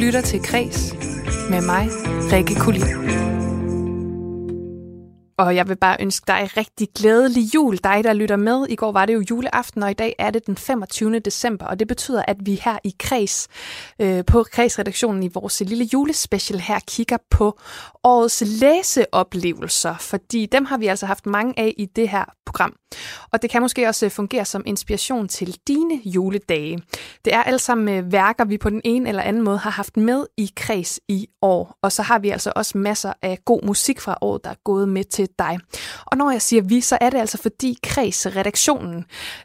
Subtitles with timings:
[0.00, 0.94] lytter til Kres
[1.50, 1.88] med mig,
[2.32, 3.39] Rikke Kulin.
[5.40, 8.66] Og jeg vil bare ønske dig rigtig glædelig jul, dig der lytter med.
[8.68, 11.18] I går var det jo juleaften, og i dag er det den 25.
[11.18, 13.48] december, og det betyder, at vi her i Kreds,
[14.00, 17.58] øh, på Kredsredaktionen i vores lille julespecial her, kigger på
[18.04, 22.74] årets læseoplevelser, fordi dem har vi altså haft mange af i det her program.
[23.32, 26.82] Og det kan måske også øh, fungere som inspiration til dine juledage.
[27.24, 29.96] Det er alle sammen øh, værker, vi på den ene eller anden måde har haft
[29.96, 31.78] med i Kreds i år.
[31.82, 34.88] Og så har vi altså også masser af god musik fra året, der er gået
[34.88, 35.58] med til dig.
[36.06, 39.04] Og når jeg siger vi, så er det altså fordi Kreds-redaktionen,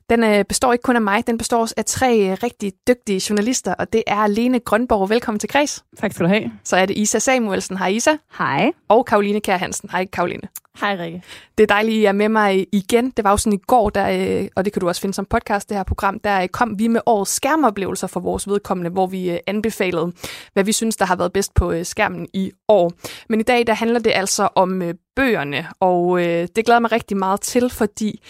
[0.09, 3.21] den øh, består ikke kun af mig, den består også af tre øh, rigtig dygtige
[3.29, 5.09] journalister, og det er Lene Grønborg.
[5.09, 5.83] Velkommen til Kreds.
[5.97, 6.51] Tak skal du have.
[6.63, 7.77] Så er det Isa Samuelsen.
[7.77, 8.11] Hej Isa.
[8.37, 8.71] Hej.
[8.87, 9.89] Og Karoline Kjær Hansen.
[9.89, 10.47] Hej Karoline.
[10.81, 11.23] Hej Rikke.
[11.57, 13.09] Det er dejligt, at I er med mig igen.
[13.09, 15.25] Det var jo sådan i går, der, øh, og det kan du også finde som
[15.25, 19.39] podcast, det her program, der kom vi med årets skærmoplevelser for vores vedkommende, hvor vi
[19.47, 20.11] anbefalede,
[20.53, 22.91] hvad vi synes, der har været bedst på skærmen i år.
[23.29, 24.81] Men i dag, der handler det altså om
[25.15, 28.21] bøgerne, og øh, det glæder mig rigtig meget til, fordi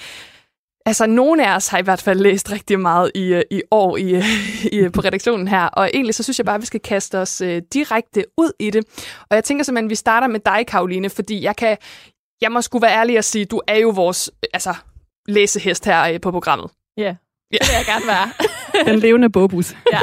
[0.88, 3.98] Altså, nogle af os har i hvert fald læst rigtig meget i, øh, i år
[3.98, 4.24] i, øh,
[4.76, 7.42] i, på redaktionen her, og egentlig så synes jeg bare, at vi skal kaste os
[7.42, 8.86] øh, direkte ud i det.
[9.30, 11.78] Og jeg tænker simpelthen, at vi starter med dig, Karoline, fordi jeg kan,
[12.42, 14.76] jeg må sgu være ærlig at sige, du er jo vores altså,
[15.28, 16.72] læsehest her øh, på programmet.
[16.98, 17.16] Ja, yeah
[17.52, 17.58] ja.
[17.58, 18.32] det vil jeg gerne være.
[18.92, 19.76] Den levende bobus.
[19.92, 20.00] ja.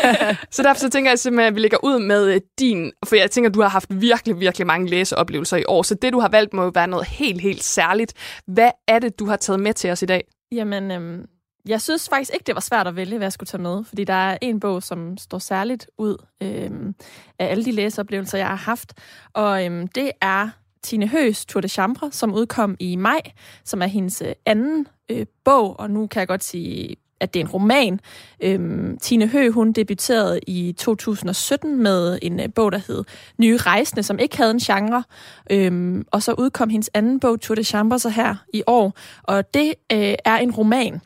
[0.50, 3.30] så derfor så tænker jeg simpelthen, at vi lægger ud med øh, din, for jeg
[3.30, 6.28] tænker, at du har haft virkelig, virkelig mange læseoplevelser i år, så det, du har
[6.28, 8.12] valgt, må være noget helt, helt særligt.
[8.46, 10.24] Hvad er det, du har taget med til os i dag?
[10.52, 11.26] Jamen, øhm,
[11.68, 14.04] jeg synes faktisk ikke, det var svært at vælge, hvad jeg skulle tage med, fordi
[14.04, 16.94] der er en bog, som står særligt ud øhm,
[17.38, 18.92] af alle de læseoplevelser, jeg har haft,
[19.34, 20.48] og øhm, det er
[20.84, 23.20] Tine Høs Tour de Chambre, som udkom i maj,
[23.64, 27.40] som er hendes øh, anden øh, bog, og nu kan jeg godt sige, at det
[27.40, 28.00] er en roman.
[28.40, 33.04] Øhm, Tine Hø, hun debuterede i 2017 med en øh, bog, der hed
[33.38, 35.04] Nye Rejsende, som ikke havde en genre.
[35.50, 38.92] Øhm, og så udkom hendes anden bog, Tour de Chambre, så her i år.
[39.22, 41.00] Og det øh, er en roman.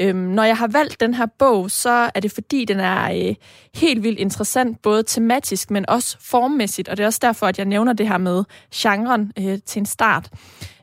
[0.00, 3.34] Øhm, når jeg har valgt den her bog, så er det fordi, den er øh,
[3.74, 6.88] helt vildt interessant, både tematisk, men også formmæssigt.
[6.88, 8.44] Og det er også derfor, at jeg nævner det her med
[8.74, 10.30] genren øh, til en start.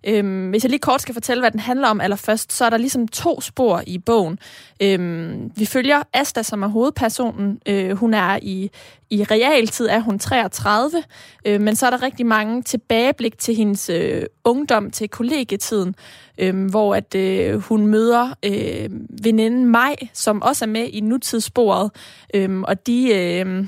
[0.08, 2.78] Øhm, hvis jeg lige kort skal fortælle, hvad den handler om allerførst, så er der
[2.78, 4.40] ligesom to spor i bogen.
[4.82, 7.60] Øhm, vi følger Asta, som er hovedpersonen.
[7.66, 8.72] Øh, hun er i,
[9.10, 11.04] i realtid er hun 33,
[11.46, 15.96] øh, men så er der rigtig mange tilbageblik til hendes øh, ungdom, til kollegietiden,
[16.38, 18.90] øh, hvor at øh, hun møder øh,
[19.24, 21.92] veninden Maj, som også er med i nutidssporet,
[22.34, 23.16] øh, og de...
[23.16, 23.66] Øh,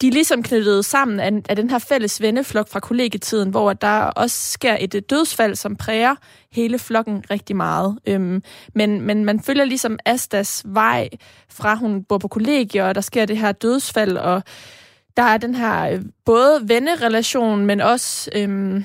[0.00, 3.98] de er ligesom knyttet sammen af, af den her fælles venneflok fra kollegietiden, hvor der
[3.98, 6.14] også sker et dødsfald, som præger
[6.52, 7.98] hele flokken rigtig meget.
[8.06, 8.42] Øhm,
[8.74, 11.08] men, men man følger ligesom Astas vej
[11.50, 14.42] fra hun bor på kollegie, og der sker det her dødsfald, og
[15.16, 18.84] der er den her øh, både vennerelation, men også, øhm,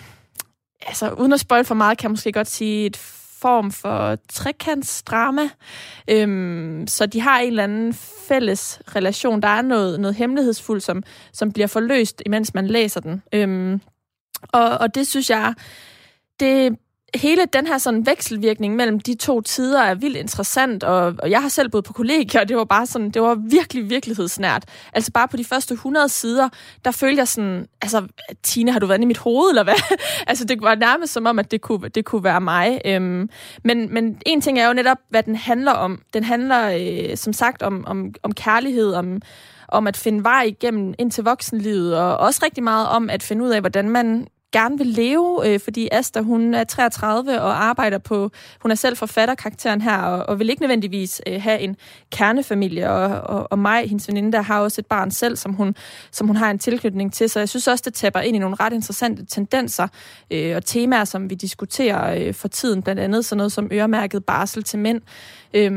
[0.88, 2.98] altså uden at spoil for meget, kan jeg måske godt sige et
[3.42, 5.50] form for trekantsdrama.
[6.08, 7.94] Øhm, så de har en eller anden
[8.28, 9.42] fælles relation.
[9.42, 11.04] Der er noget, noget hemmelighedsfuldt, som,
[11.34, 13.24] som bliver forløst, imens man læser den.
[13.34, 13.82] Øhm,
[14.54, 15.54] og, og det synes jeg,
[16.40, 16.78] det
[17.16, 21.42] hele den her sådan vekselvirkning mellem de to tider er vildt interessant, og, og jeg
[21.42, 24.66] har selv boet på kollegier, og det var bare sådan, det var virkelig virkelighedsnært.
[24.94, 26.50] Altså bare på de første 100 sider,
[26.86, 28.08] der følte jeg sådan, altså,
[28.44, 29.98] Tine, har du været i mit hoved, eller hvad?
[30.28, 32.82] altså, det var nærmest som om, at det kunne, det kunne være mig.
[32.86, 33.30] Øhm,
[33.64, 36.02] men, men en ting er jo netop, hvad den handler om.
[36.14, 39.22] Den handler, øh, som sagt, om, om, om kærlighed, om,
[39.68, 43.44] om at finde vej igennem ind til voksenlivet, og også rigtig meget om at finde
[43.44, 47.98] ud af, hvordan man gerne vil leve, øh, fordi Asta, hun er 33 og arbejder
[47.98, 48.30] på,
[48.62, 51.76] hun er selv forfatterkarakteren her, og, og vil ikke nødvendigvis øh, have en
[52.12, 55.76] kernefamilie, og, og, og mig, hendes veninde, der har også et barn selv, som hun,
[56.12, 58.56] som hun har en tilknytning til, så jeg synes også, det tapper ind i nogle
[58.60, 59.88] ret interessante tendenser
[60.32, 64.26] øh, og temaer, som vi diskuterer øh, for tiden, blandt andet sådan noget som øremærket
[64.26, 65.02] barsel til mænd.
[65.54, 65.72] øh,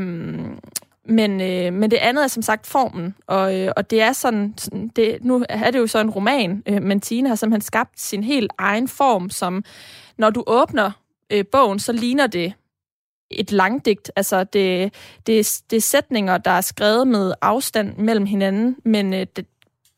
[1.05, 4.53] men, øh, men det andet er som sagt formen, og, øh, og det er sådan,
[4.95, 8.23] det, nu er det jo så en roman, øh, men Tine har simpelthen skabt sin
[8.23, 9.63] helt egen form, som
[10.17, 10.91] når du åbner
[11.29, 12.53] øh, bogen, så ligner det
[13.31, 14.11] et langdigt.
[14.15, 14.93] Altså, det,
[15.27, 19.45] det, det er sætninger, der er skrevet med afstand mellem hinanden, men øh, det,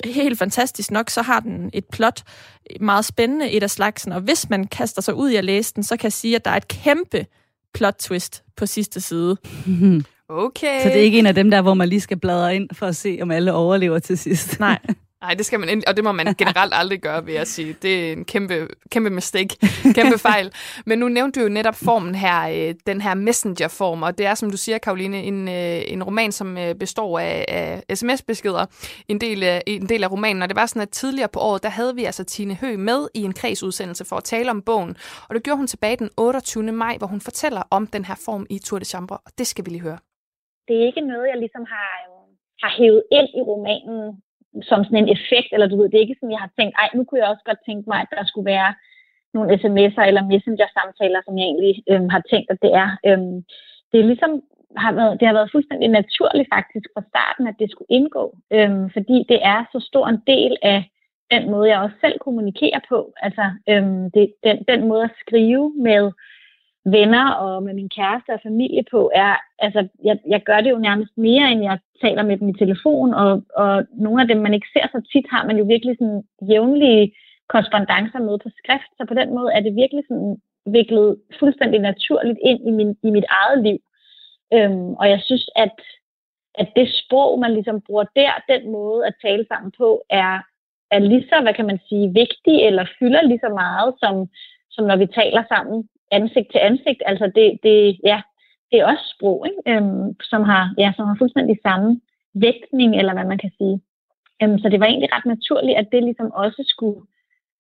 [0.06, 2.24] helt fantastisk nok, så har den et plot,
[2.71, 5.74] øh, meget spændende et af slagsen, og hvis man kaster sig ud i at læse
[5.74, 7.25] den, så kan jeg sige, at der er et kæmpe
[7.74, 9.38] plot twist på sidste side.
[10.29, 10.81] Okay.
[10.81, 12.85] Så det er ikke en af dem der, hvor man lige skal bladre ind for
[12.85, 14.59] at se, om alle overlever til sidst.
[14.59, 14.79] Nej.
[15.21, 17.75] Nej, det skal man, og det må man generelt aldrig gøre, vil jeg sige.
[17.81, 19.57] Det er en kæmpe, kæmpe mistake,
[19.95, 20.51] kæmpe fejl.
[20.85, 24.35] Men nu nævnte du jo netop formen her, øh, den her messenger-form, og det er,
[24.35, 27.45] som du siger, Karoline, en, øh, en roman, som øh, består af,
[27.88, 28.65] af sms-beskeder,
[29.07, 30.41] en del, af, en del af romanen.
[30.41, 33.07] Og det var sådan, at tidligere på året, der havde vi altså Tine Hø med
[33.13, 34.95] i en kredsudsendelse for at tale om bogen.
[35.30, 36.71] Og det gjorde hun tilbage den 28.
[36.71, 39.65] maj, hvor hun fortæller om den her form i Tour de Chambre, og det skal
[39.65, 39.97] vi lige høre.
[40.68, 42.28] Det er ikke noget, jeg ligesom har øh,
[42.64, 44.22] har hævet ind i romanen
[44.69, 46.90] som sådan en effekt, eller du ved, det er ikke sådan, jeg har tænkt, ej,
[46.96, 48.72] nu kunne jeg også godt tænke mig, at der skulle være
[49.34, 52.90] nogle sms'er eller messenger-samtaler, som jeg egentlig øhm, har tænkt, at det er.
[53.08, 53.38] Øhm,
[53.92, 54.31] det er ligesom,
[54.78, 58.25] har været, det har været fuldstændig naturligt faktisk fra starten, at det skulle indgå,
[58.56, 60.80] øhm, fordi det er så stor en del af
[61.31, 63.14] den måde, jeg også selv kommunikerer på.
[63.25, 66.12] Altså, øhm, det, den, den måde at skrive med
[66.92, 70.78] venner og med min kæreste og familie på, er, altså, jeg, jeg gør det jo
[70.78, 74.54] nærmest mere, end jeg taler med dem i telefon, og, og nogle af dem, man
[74.54, 77.16] ikke ser så tit, har man jo virkelig sådan jævnlige
[77.50, 82.39] korrespondencer med på skrift, så på den måde er det virkelig sådan viklet fuldstændig naturligt
[82.44, 83.80] ind i, min, i mit eget liv.
[84.54, 85.75] Øhm, og jeg synes, at,
[86.56, 90.33] at det sprog, man ligesom bruger der, den måde at tale sammen på, er,
[90.92, 94.28] er lige så, hvad kan man sige, vigtig, eller fylder lige så meget, som,
[94.69, 97.01] som når vi taler sammen ansigt til ansigt.
[97.06, 98.21] Altså det, det, ja,
[98.71, 99.62] det er også sprog, ikke?
[99.71, 102.01] Øhm, som, har, ja, som har fuldstændig samme
[102.33, 103.81] vægtning, eller hvad man kan sige.
[104.42, 107.00] Øhm, så det var egentlig ret naturligt, at det ligesom også skulle,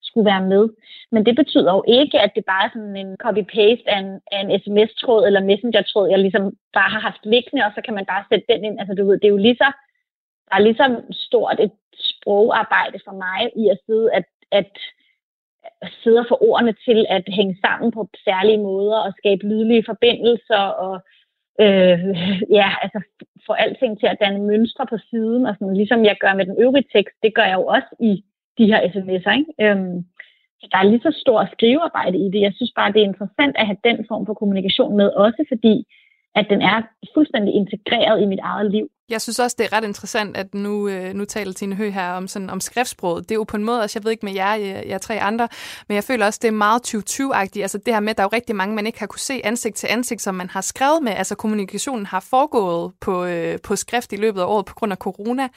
[0.01, 0.69] skulle være med.
[1.11, 4.39] Men det betyder jo ikke, at det bare er sådan en copy-paste af en, af
[4.41, 8.23] en sms-tråd eller messenger-tråd, jeg ligesom bare har haft liggende, og så kan man bare
[8.29, 8.79] sætte den ind.
[8.79, 9.69] Altså du ved, det er jo lige så,
[10.49, 11.71] der er ligesom stort et
[12.11, 14.73] sprogarbejde for mig i at sidde at, at
[16.03, 20.95] sidder for ordene til at hænge sammen på særlige måder og skabe lydlige forbindelser og
[21.61, 21.99] øh,
[22.59, 22.99] ja, altså
[23.45, 26.61] få alting til at danne mønstre på siden, og sådan, ligesom jeg gør med den
[26.61, 28.23] øvrige tekst, det gør jeg jo også i
[28.57, 29.33] de her sms'er.
[29.39, 29.53] Ikke?
[29.61, 30.05] Øhm,
[30.59, 32.41] så der er lige så stor skrivearbejde i det.
[32.41, 35.75] Jeg synes bare, det er interessant at have den form for kommunikation med, også fordi,
[36.35, 36.81] at den er
[37.13, 38.89] fuldstændig integreret i mit eget liv.
[39.09, 42.11] Jeg synes også, det er ret interessant, at nu, øh, nu taler Tine Hø her
[42.11, 43.29] om, sådan, om skriftsproget.
[43.29, 45.01] Det er jo på en måde, også jeg ved ikke med jer, øh, jeg, jeg
[45.01, 45.47] tre andre,
[45.87, 47.61] men jeg føler også, det er meget 2020-agtigt.
[47.61, 49.41] Altså det her med, at der er jo rigtig mange, man ikke har kunne se
[49.43, 51.11] ansigt til ansigt, som man har skrevet med.
[51.11, 54.97] Altså kommunikationen har foregået på, øh, på skrift i løbet af året på grund af
[54.97, 55.47] corona.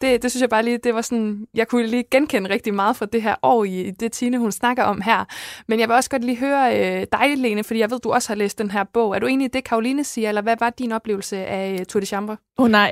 [0.00, 2.96] Det, det synes jeg bare lige, det var sådan, jeg kunne lige genkende rigtig meget
[2.96, 5.24] fra det her år i det Tine, hun snakker om her.
[5.68, 8.28] Men jeg vil også godt lige høre øh, dig, Lene, fordi jeg ved, du også
[8.28, 9.14] har læst den her bog.
[9.14, 12.00] Er du enig i det, Karoline siger, eller hvad var din oplevelse af øh, Tour
[12.00, 12.36] de Chambre?
[12.56, 12.83] Oh, nej.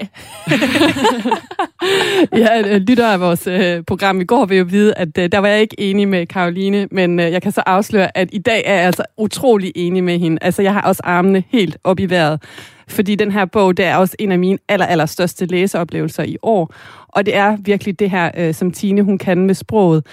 [2.42, 5.38] ja, øh, lytter af vores øh, program i går vil jo vide, at øh, der
[5.38, 8.62] var jeg ikke enig med Karoline, men øh, jeg kan så afsløre, at i dag
[8.66, 10.38] er jeg altså utrolig enig med hende.
[10.40, 12.42] Altså, jeg har også armene helt op i vejret,
[12.88, 16.36] fordi den her bog, det er også en af mine aller, aller største læseoplevelser i
[16.42, 16.74] år.
[17.08, 20.04] Og det er virkelig det her, øh, som Tine hun kan med sproget.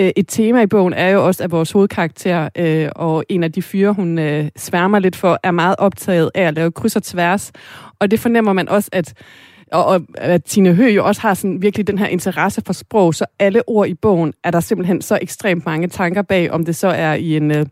[0.00, 3.52] Øh, et tema i bogen er jo også, at vores hovedkarakter øh, og en af
[3.52, 7.02] de fyre, hun øh, sværmer lidt for, er meget optaget af at lave kryds og
[7.02, 7.52] tværs.
[8.00, 9.14] Og det fornemmer man også, at
[9.72, 13.14] og, og at Tine Høgh jo også har sådan virkelig den her interesse for sprog,
[13.14, 16.76] så alle ord i bogen er der simpelthen så ekstremt mange tanker bag, om det
[16.76, 17.66] så er i en øh, uh,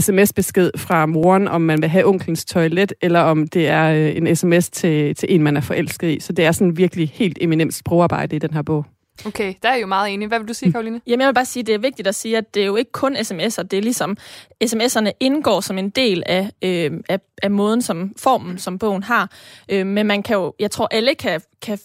[0.00, 4.36] sms-besked fra moren, om man vil have onklens toilet, eller om det er uh, en
[4.36, 6.20] sms til, til en, man er forelsket i.
[6.20, 8.86] Så det er sådan virkelig helt eminent sprogarbejde i den her bog.
[9.26, 10.28] Okay, der er jeg jo meget enig.
[10.28, 11.00] Hvad vil du sige, Karoline?
[11.06, 12.76] Jamen, jeg vil bare sige, at det er vigtigt at sige, at det er jo
[12.76, 13.62] ikke kun sms'er.
[13.62, 14.16] Det er ligesom,
[14.64, 19.30] sms'erne indgår som en del af, øh, af, af måden, som formen, som bogen har.
[19.68, 21.78] Øh, men man kan jo, jeg tror, alle kan, kan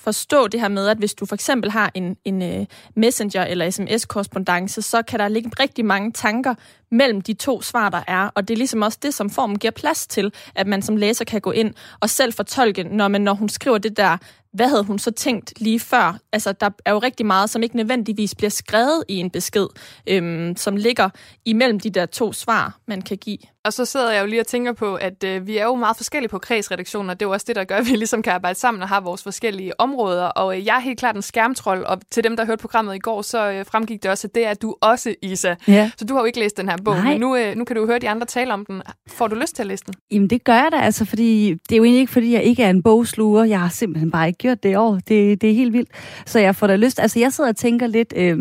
[0.00, 3.70] forstå det her med, at hvis du for eksempel har en, en uh, messenger eller
[3.70, 6.54] sms-korrespondence, så kan der ligge rigtig mange tanker
[6.90, 8.30] mellem de to svar, der er.
[8.34, 11.24] Og det er ligesom også det, som formen giver plads til, at man som læser
[11.24, 14.16] kan gå ind og selv fortolke, når, man, når hun skriver det der
[14.52, 16.18] hvad havde hun så tænkt lige før?
[16.32, 19.66] Altså, der er jo rigtig meget, som ikke nødvendigvis bliver skrevet i en besked,
[20.06, 21.08] øhm, som ligger
[21.44, 23.38] imellem de der to svar, man kan give.
[23.64, 25.96] Og så sidder jeg jo lige og tænker på, at øh, vi er jo meget
[25.96, 27.14] forskellige på kredsredaktioner.
[27.14, 29.02] Det er jo også det, der gør, at vi ligesom kan arbejde sammen og have
[29.02, 30.24] vores forskellige områder.
[30.24, 32.98] Og øh, jeg er helt klart en skærmtrold, og til dem, der hørte programmet i
[32.98, 35.54] går, så øh, fremgik det også, at det er du også, Isa.
[35.68, 35.90] Ja.
[35.96, 37.04] Så du har jo ikke læst den her bog, Nej.
[37.04, 38.82] men nu, øh, nu kan du høre de andre tale om den.
[39.08, 39.94] Får du lyst til at læse den?
[40.10, 42.62] Jamen, det gør jeg da, altså, fordi det er jo egentlig ikke, fordi jeg ikke
[42.62, 43.44] er en bogsluger.
[43.44, 44.94] Jeg har simpelthen bare ikke gjort det i år.
[44.94, 45.90] Det, det er helt vildt.
[46.26, 47.00] Så jeg får da lyst.
[47.00, 48.38] Altså, jeg sidder og tænker lidt, øh,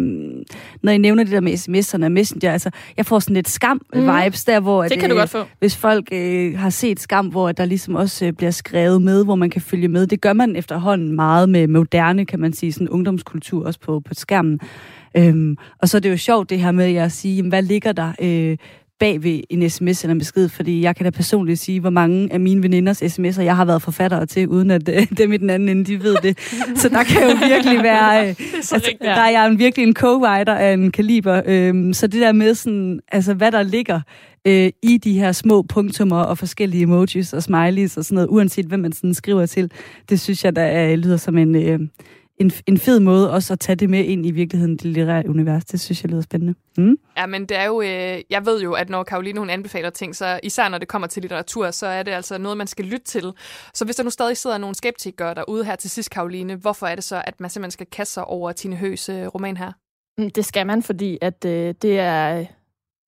[0.83, 4.43] når I nævner det der med sms'erne og messenger, altså, jeg får sådan lidt skam-vibes
[4.47, 4.51] mm.
[4.53, 4.83] der, hvor...
[4.83, 5.43] Det at, kan du godt få.
[5.59, 9.35] Hvis folk øh, har set skam, hvor der ligesom også øh, bliver skrevet med, hvor
[9.35, 10.07] man kan følge med.
[10.07, 14.13] Det gør man efterhånden meget med moderne, kan man sige, sådan ungdomskultur også på, på
[14.13, 14.59] skærmen.
[15.17, 17.91] Øhm, og så er det jo sjovt det her med at sige, jamen, hvad ligger
[17.91, 18.57] der øh,
[19.00, 22.34] bag ved en sms eller en besked, fordi jeg kan da personligt sige, hvor mange
[22.34, 25.50] af mine veninders sms'er, jeg har været forfattere til, uden at øh, dem i den
[25.50, 26.39] anden ende, de ved det.
[26.75, 28.10] Så der kan jo virkelig være...
[28.20, 31.41] Øh, altså, der er jeg en, virkelig en co-writer af en kaliber.
[31.46, 34.01] Øh, så det der med sådan, altså, hvad der ligger
[34.48, 38.65] øh, i de her små punktummer og forskellige emojis og smileys og sådan noget, uanset
[38.65, 39.72] hvem man sådan skriver til,
[40.10, 41.56] det synes jeg, der øh, lyder som en...
[41.56, 41.79] Øh,
[42.39, 45.65] en, en fed måde også at tage det med ind i virkeligheden, det litterære univers.
[45.65, 46.55] Det synes jeg lyder spændende.
[46.77, 46.98] Mm.
[47.17, 50.15] Ja, men det er jo, øh, jeg ved jo, at når Karoline hun anbefaler ting,
[50.15, 53.05] så især når det kommer til litteratur, så er det altså noget, man skal lytte
[53.05, 53.31] til.
[53.74, 56.96] Så hvis der nu stadig sidder nogle skeptikere derude her til sidst, Karoline, hvorfor er
[56.96, 59.72] det så, at man simpelthen skal kaste sig over Tine Høs øh, roman her?
[60.17, 62.46] Mm, det skal man, fordi at øh, det er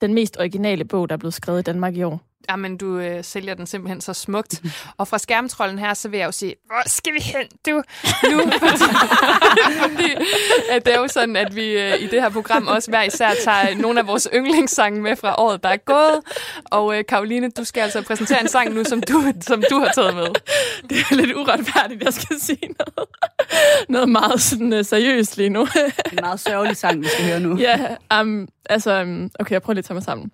[0.01, 2.30] den mest originale bog, der er blevet skrevet i Danmark i år.
[2.49, 4.61] Jamen, du øh, sælger den simpelthen så smukt.
[4.97, 7.83] Og fra skærmtrollen her, så vil jeg jo sige, hvor skal vi hen, du,
[8.31, 8.51] nu?
[9.81, 10.11] Fordi
[10.69, 13.31] at det er jo sådan, at vi øh, i det her program også hver især
[13.43, 16.21] tager nogle af vores yndlingssange med fra året, der er gået.
[16.65, 19.91] Og øh, Karoline, du skal altså præsentere en sang nu, som du, som du har
[19.95, 20.27] taget med.
[20.89, 23.09] Det er lidt uretfærdigt, jeg skal sige noget.
[23.89, 25.61] Noget meget sådan, uh, seriøst lige nu.
[26.11, 27.57] en meget sørgelig sang, vi skal høre nu.
[27.57, 30.31] Ja, um, altså, um, okay, jeg prøver lige at tage mig sammen.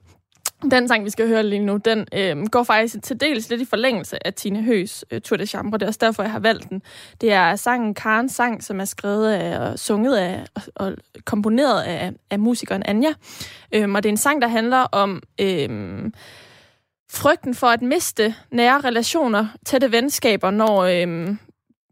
[0.61, 3.65] Den sang, vi skal høre lige nu, den øh, går faktisk til dels lidt i
[3.65, 5.77] forlængelse af Tine Høs øh, Tour de Chambre.
[5.77, 6.81] Det er også derfor, jeg har valgt den.
[7.21, 10.95] Det er sangen Karens sang, som er skrevet af, og sunget af og, og
[11.25, 13.13] komponeret af, af musikeren Anja.
[13.71, 16.11] Øh, og det er en sang, der handler om Øh,
[17.11, 21.39] frygten for at miste nære relationer, tætte venskaber, når øhm,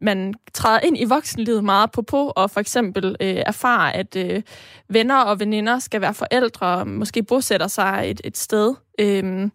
[0.02, 4.42] man træder ind i voksenlivet meget på på, og for eksempel øh, erfarer, at øh,
[4.90, 9.50] venner og veninder skal være forældre, og måske bosætter sig et, et sted øh,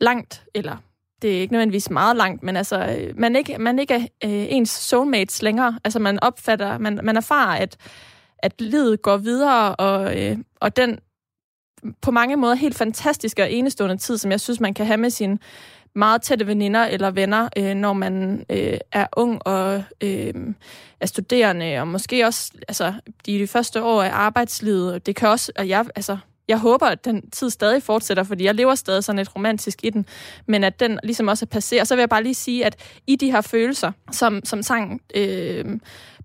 [0.00, 0.76] langt, eller
[1.22, 4.46] det er ikke nødvendigvis meget langt, men altså, øh, man ikke, man ikke er øh,
[4.48, 5.78] ens soulmates længere.
[5.84, 7.76] Altså, man opfatter, man, man erfarer, at,
[8.38, 10.98] at livet går videre, og, øh, og den
[12.02, 15.10] på mange måder helt fantastiske og enestående tid, som jeg synes, man kan have med
[15.10, 15.38] sin
[15.94, 20.34] meget tætte veninder eller venner, øh, når man øh, er ung og øh,
[21.00, 22.94] er studerende, og måske også altså,
[23.26, 25.06] de, de første år af arbejdslivet.
[25.06, 26.16] Det kan også, og jeg, altså,
[26.48, 29.90] jeg håber, at den tid stadig fortsætter, fordi jeg lever stadig sådan lidt romantisk i
[29.90, 30.06] den,
[30.46, 31.88] men at den ligesom også er passeret.
[31.88, 35.64] Så vil jeg bare lige sige, at i de her følelser, som, som sangen øh,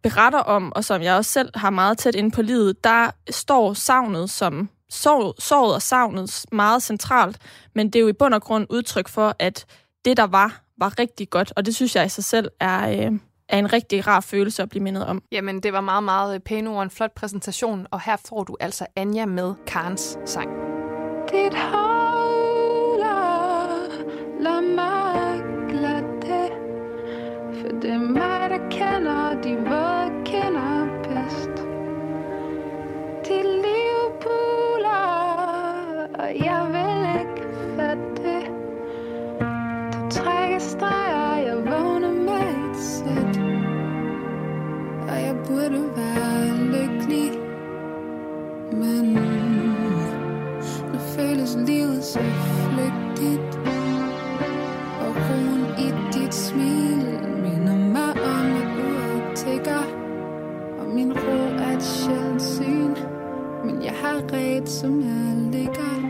[0.04, 3.74] beretter om, og som jeg også selv har meget tæt inde på livet, der står
[3.74, 7.38] savnet som sorg, sorget og savnet meget centralt,
[7.76, 9.66] men det er jo i bund og grund udtryk for, at
[10.06, 13.20] det, der var, var rigtig godt, og det synes jeg i sig selv er, øh,
[13.50, 15.22] er en rigtig rar følelse at blive mindet om.
[15.32, 18.86] Jamen, det var meget, meget pæne ord, en flot præsentation, og her får du altså
[18.96, 20.50] Anja med Karens sang.
[21.32, 23.08] Dit holder,
[24.40, 26.50] lad mig glatte,
[27.62, 29.85] for det er mig, der kender de våde
[36.26, 38.36] og jeg vil ikke fatte
[39.94, 43.42] Du trækker streger, jeg vågner med et sæt.
[45.10, 47.32] Og jeg burde være lykkelig
[48.72, 49.06] Men
[50.94, 53.60] nu føles livet så flygtigt.
[55.02, 57.06] Og roen i dit smil
[57.44, 59.84] minder mig om et uret tigger
[60.80, 62.96] Og min ro er et sjældent syn
[63.66, 66.05] Men jeg har ret, som jeg ligger.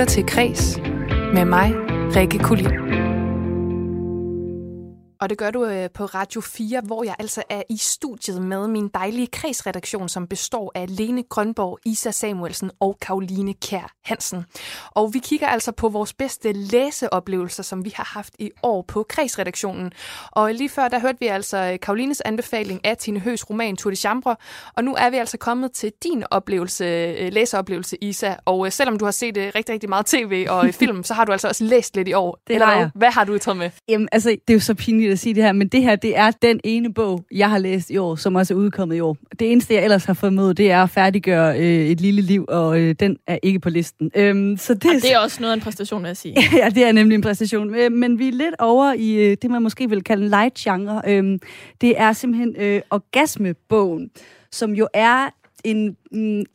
[0.00, 0.80] Lytter til Kres
[1.34, 1.74] med mig,
[2.16, 2.89] Rikke Kulin.
[5.20, 8.68] Og det gør du øh, på Radio 4, hvor jeg altså er i studiet med
[8.68, 14.44] min dejlige kredsredaktion, som består af Lene Grønborg, Isa Samuelsen og Karoline Kær Hansen.
[14.90, 19.06] Og vi kigger altså på vores bedste læseoplevelser, som vi har haft i år på
[19.08, 19.92] kredsredaktionen.
[20.30, 23.96] Og lige før, der hørte vi altså Karolines anbefaling af Tine Høs roman Tour de
[23.96, 24.36] Chambre.
[24.76, 28.34] Og nu er vi altså kommet til din oplevelse, øh, læseoplevelse, Isa.
[28.44, 31.14] Og øh, selvom du har set øh, rigtig, rigtig meget tv og øh, film, så
[31.14, 32.38] har du altså også læst lidt i år.
[32.46, 32.90] Det Eller.
[32.94, 33.70] Hvad har du taget med?
[33.88, 36.18] Jamen, altså, det er jo så pinligt at sige det her, men det her, det
[36.18, 39.16] er den ene bog, jeg har læst i år, som også er udkommet i år.
[39.38, 42.44] Det eneste, jeg ellers har fået med, det er at færdiggøre øh, et lille liv,
[42.48, 44.10] og øh, den er ikke på listen.
[44.14, 46.36] Øhm, så det, Og det er også noget af en præstation, vil jeg sige.
[46.62, 47.74] ja, det er nemlig en præstation.
[47.74, 50.54] Øh, Men vi er lidt over i øh, det, man måske vil kalde en light
[50.54, 51.02] genre.
[51.06, 51.38] Øhm,
[51.80, 54.10] Det er simpelthen øh, Orgasmebogen,
[54.52, 55.30] som jo er
[55.64, 55.96] en,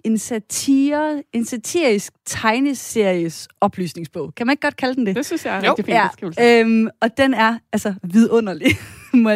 [0.03, 4.35] en satire, en satirisk tegneseries oplysningsbog.
[4.35, 5.15] Kan man ikke godt kalde den det?
[5.15, 5.69] Det synes jeg er Jo.
[5.69, 5.93] rigtig fin
[6.37, 8.67] Ja, øhm, og den er altså vidunderlig.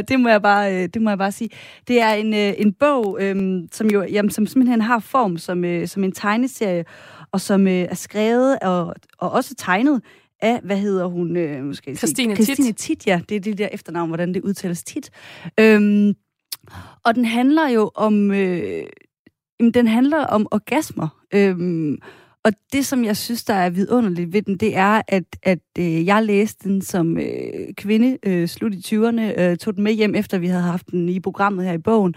[0.08, 1.50] Det må jeg bare, øh, det må jeg bare sige.
[1.88, 5.66] Det er en, øh, en bog, øhm, som jo jamen, som simpelthen har form som,
[5.66, 6.86] øh, som en tegneserie,
[7.32, 10.02] og som øh, er skrevet og, og også tegnet
[10.42, 11.38] af, hvad hedder hun?
[11.38, 12.46] Øh, måske Christine Tit.
[12.46, 13.22] Christine Tit, ja.
[13.30, 15.10] Det er det der efternavn, hvordan det udtales tit.
[15.60, 16.14] Øhm,
[17.04, 18.32] og den handler jo om...
[18.32, 18.84] Øh,
[19.60, 21.08] jamen, den handler om orgasmer.
[21.34, 21.98] Øhm,
[22.46, 26.06] og det, som jeg synes, der er vidunderligt ved den, det er, at, at øh,
[26.06, 30.16] jeg læste den som øh, kvinde øh, slut i 20'erne, øh, tog den med hjem,
[30.16, 32.16] efter vi havde haft den i programmet her i bogen,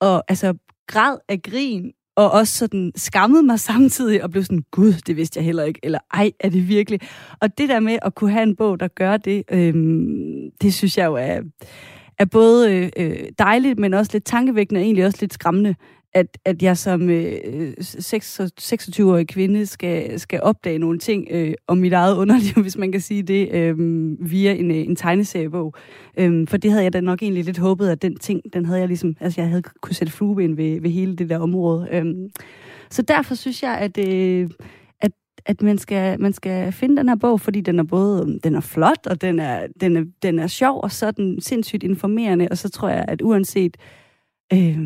[0.00, 0.54] og altså
[0.86, 5.38] græd af grin, og også sådan skammede mig samtidig, og blev sådan, gud, det vidste
[5.38, 7.00] jeg heller ikke, eller ej, er det virkelig?
[7.40, 9.74] Og det der med at kunne have en bog, der gør det, øh,
[10.62, 11.40] det synes jeg jo er,
[12.18, 15.74] er både øh, øh, dejligt, men også lidt tankevækkende, og egentlig også lidt skræmmende,
[16.16, 21.92] at, at jeg som øh, 26-årig kvinde skal, skal opdage nogle ting øh, om mit
[21.92, 23.76] eget underliv, hvis man kan sige det, øh,
[24.30, 25.74] via en, øh, en tegneseriebog.
[26.16, 28.80] Øh, for det havde jeg da nok egentlig lidt håbet, at den ting, den havde
[28.80, 31.88] jeg ligesom, altså jeg havde kunne sætte flueben ved, ved hele det der område.
[31.92, 32.04] Øh,
[32.90, 34.50] så derfor synes jeg, at, øh,
[35.46, 38.60] at man skal, man skal finde den her bog, fordi den er både den er
[38.60, 42.48] flot, og den er, den er, den er sjov, og så er den sindssygt informerende,
[42.50, 43.76] og så tror jeg, at uanset
[44.52, 44.78] øh,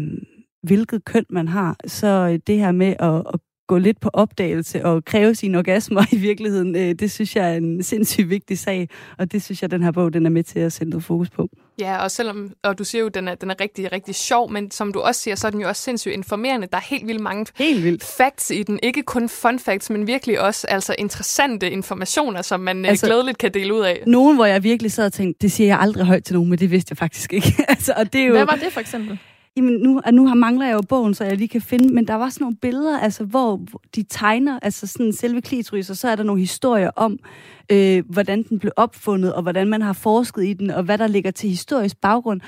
[0.63, 4.85] hvilket køn man har, så øh, det her med at, at gå lidt på opdagelse
[4.85, 8.89] og kræve sine orgasmer i virkeligheden, øh, det synes jeg er en sindssygt vigtig sag,
[9.19, 11.31] og det synes jeg, den her bog, den er med til at sætte noget fokus
[11.31, 11.49] på.
[11.81, 14.51] Ja, og selvom, og du siger jo, at den er, den er rigtig, rigtig sjov,
[14.53, 16.67] men som du også siger, så er den jo også sindssygt informerende.
[16.73, 18.05] Der er helt vildt mange Helt vildt.
[18.05, 18.81] facts i den.
[18.83, 23.39] Ikke kun fun facts, men virkelig også altså interessante informationer, som man altså, Altså- glædeligt
[23.39, 24.03] kan dele ud af.
[24.07, 26.59] Nogen, hvor jeg virkelig sad og tænkte, det siger jeg aldrig højt til nogen, men
[26.59, 27.55] det vidste jeg faktisk ikke.
[27.69, 28.33] altså, og det er jo...
[28.33, 29.19] Hvad var det for eksempel?
[29.57, 32.15] Jamen, nu, og nu mangler jeg jo bogen, så jeg lige kan finde, men der
[32.15, 36.09] var sådan nogle billeder, altså, hvor hvor de tegner, altså sådan selve klitoris, og så
[36.09, 37.19] er der nogle historier om,
[37.71, 41.07] øh, hvordan den blev opfundet, og hvordan man har forsket i den, og hvad der
[41.07, 42.41] ligger til historisk baggrund.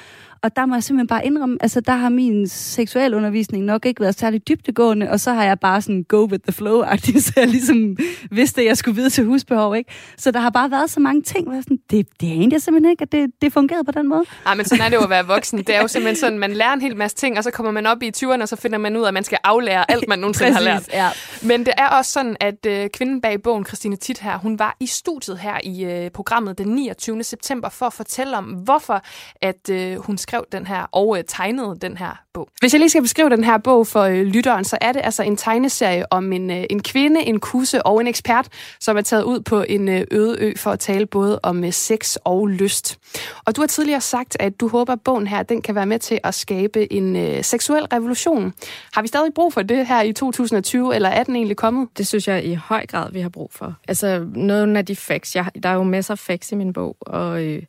[0.42, 4.18] Og der må jeg simpelthen bare indrømme, altså der har min seksualundervisning nok ikke været
[4.18, 7.96] særlig dybtegående, og så har jeg bare sådan go with the flow-agtigt, så jeg ligesom
[8.30, 9.90] vidste, at jeg skulle vide til husbehov, ikke?
[10.18, 12.62] Så der har bare været så mange ting, hvor jeg sådan, det, det anede jeg
[12.62, 14.24] simpelthen ikke, at det, det fungerede på den måde.
[14.44, 15.58] Nej, men sådan er det jo at være voksen.
[15.58, 17.86] Det er jo simpelthen sådan, man lærer en hel masse ting, og så kommer man
[17.86, 20.18] op i 20'erne, og så finder man ud af, at man skal aflære alt, man
[20.18, 20.88] nogensinde har lært.
[20.92, 21.08] ja.
[21.42, 24.76] Men det er også sådan, at øh, kvinden bag bogen, Christine Tit her, hun var
[24.80, 27.22] i studiet her i øh, programmet den 29.
[27.22, 29.02] september for at fortælle om, hvorfor
[29.40, 32.48] at øh, hun skrev den her og øh, tegnede den her bog.
[32.60, 35.22] Hvis jeg lige skal beskrive den her bog for øh, lytteren, så er det altså
[35.22, 38.48] en tegneserie om en, øh, en kvinde, en kusse og en ekspert,
[38.80, 41.72] som er taget ud på en øh, øde ø for at tale både om øh,
[41.72, 42.98] sex og lyst.
[43.44, 45.98] Og du har tidligere sagt, at du håber, at bogen her den kan være med
[45.98, 48.52] til at skabe en øh, seksuel revolution.
[48.92, 51.88] Har vi stadig brug for det her i 2020, eller er den egentlig kommet?
[51.98, 53.74] Det synes jeg i høj grad, vi har brug for.
[53.88, 56.96] Altså, nogle af de facts, jeg, der er jo masser af facts i min bog,
[57.00, 57.62] og øh,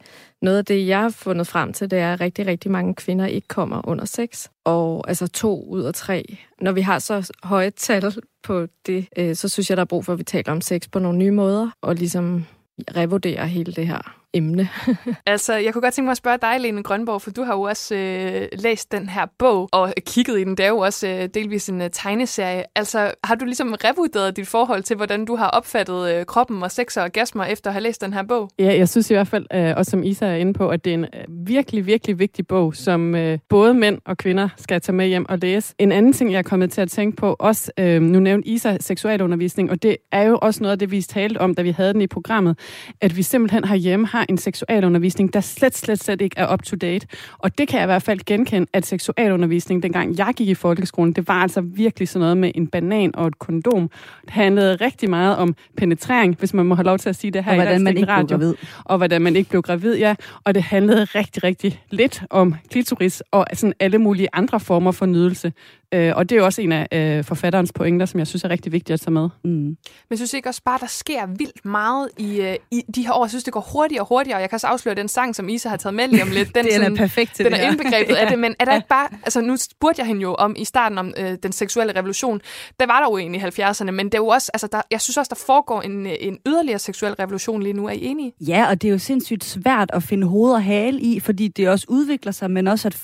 [0.43, 3.25] noget af det, jeg har fundet frem til, det er, at rigtig, rigtig mange kvinder
[3.25, 4.47] ikke kommer under sex.
[4.65, 6.37] Og altså to ud af tre.
[6.61, 10.05] Når vi har så høje tal på det, øh, så synes jeg, der er brug
[10.05, 12.45] for, at vi taler om sex på nogle nye måder, og ligesom
[12.95, 14.69] revurdere hele det her emne.
[15.25, 17.61] Altså, jeg kunne godt tænke mig at spørge dig, Lene Grønborg, for du har jo
[17.61, 20.57] også øh, læst den her bog og kigget i den.
[20.57, 22.63] Det er jo også øh, delvis en øh, tegneserie.
[22.75, 26.71] Altså, har du ligesom revurderet dit forhold til, hvordan du har opfattet øh, kroppen og
[26.71, 28.49] sex og orgasmer efter at have læst den her bog?
[28.59, 30.89] Ja, jeg synes i hvert fald, øh, også som Isa er inde på, at det
[30.89, 34.95] er en øh, virkelig, virkelig vigtig bog, som øh, både mænd og kvinder skal tage
[34.95, 35.75] med hjem og læse.
[35.79, 38.77] En anden ting, jeg er kommet til at tænke på, også øh, nu nævnte Isa
[38.79, 41.93] seksualundervisning, og det er jo også noget af det, vi talte om, da vi havde
[41.93, 42.59] den i programmet,
[43.01, 46.75] at vi simpelthen herhjemme har en seksualundervisning, der slet, slet, slet ikke er up to
[46.75, 47.07] date.
[47.37, 51.13] Og det kan jeg i hvert fald genkende, at seksualundervisning, dengang jeg gik i folkeskolen,
[51.13, 53.89] det var altså virkelig sådan noget med en banan og et kondom.
[54.21, 57.43] Det handlede rigtig meget om penetrering, hvis man må have lov til at sige det
[57.43, 58.53] her Og i hvordan man ikke blev gravid.
[58.83, 60.15] og hvordan man ikke blev gravid, ja.
[60.43, 65.05] Og det handlede rigtig, rigtig lidt om klitoris og sådan alle mulige andre former for
[65.05, 65.53] nydelse.
[65.93, 68.49] Øh, og det er jo også en af øh, forfatterens pointer, som jeg synes er
[68.49, 69.29] rigtig vigtigt at tage med.
[69.43, 69.51] Mm.
[69.51, 69.77] Men
[70.09, 73.25] jeg synes ikke også bare, der sker vildt meget i, øh, i de her år.
[73.25, 75.49] Jeg synes, det går hurtigere og hurtigere, og jeg kan også afsløre den sang, som
[75.49, 76.47] Isa har taget med lige om lidt.
[76.55, 78.75] Den, Den er sådan- perfekt til den det er indbegrebet af det, men er der
[78.75, 79.07] ikke bare...
[79.23, 82.41] Altså, nu spurgte jeg hende jo om i starten om øh, den seksuelle revolution.
[82.79, 84.51] Der var der jo egentlig i 70'erne, men det er jo også...
[84.53, 87.85] Altså, der, jeg synes også, der foregår en, øh, en yderligere seksuel revolution lige nu.
[87.87, 88.33] Er I enige?
[88.47, 91.69] Ja, og det er jo sindssygt svært at finde hoved og hale i, fordi det
[91.69, 92.97] også udvikler sig, men også at,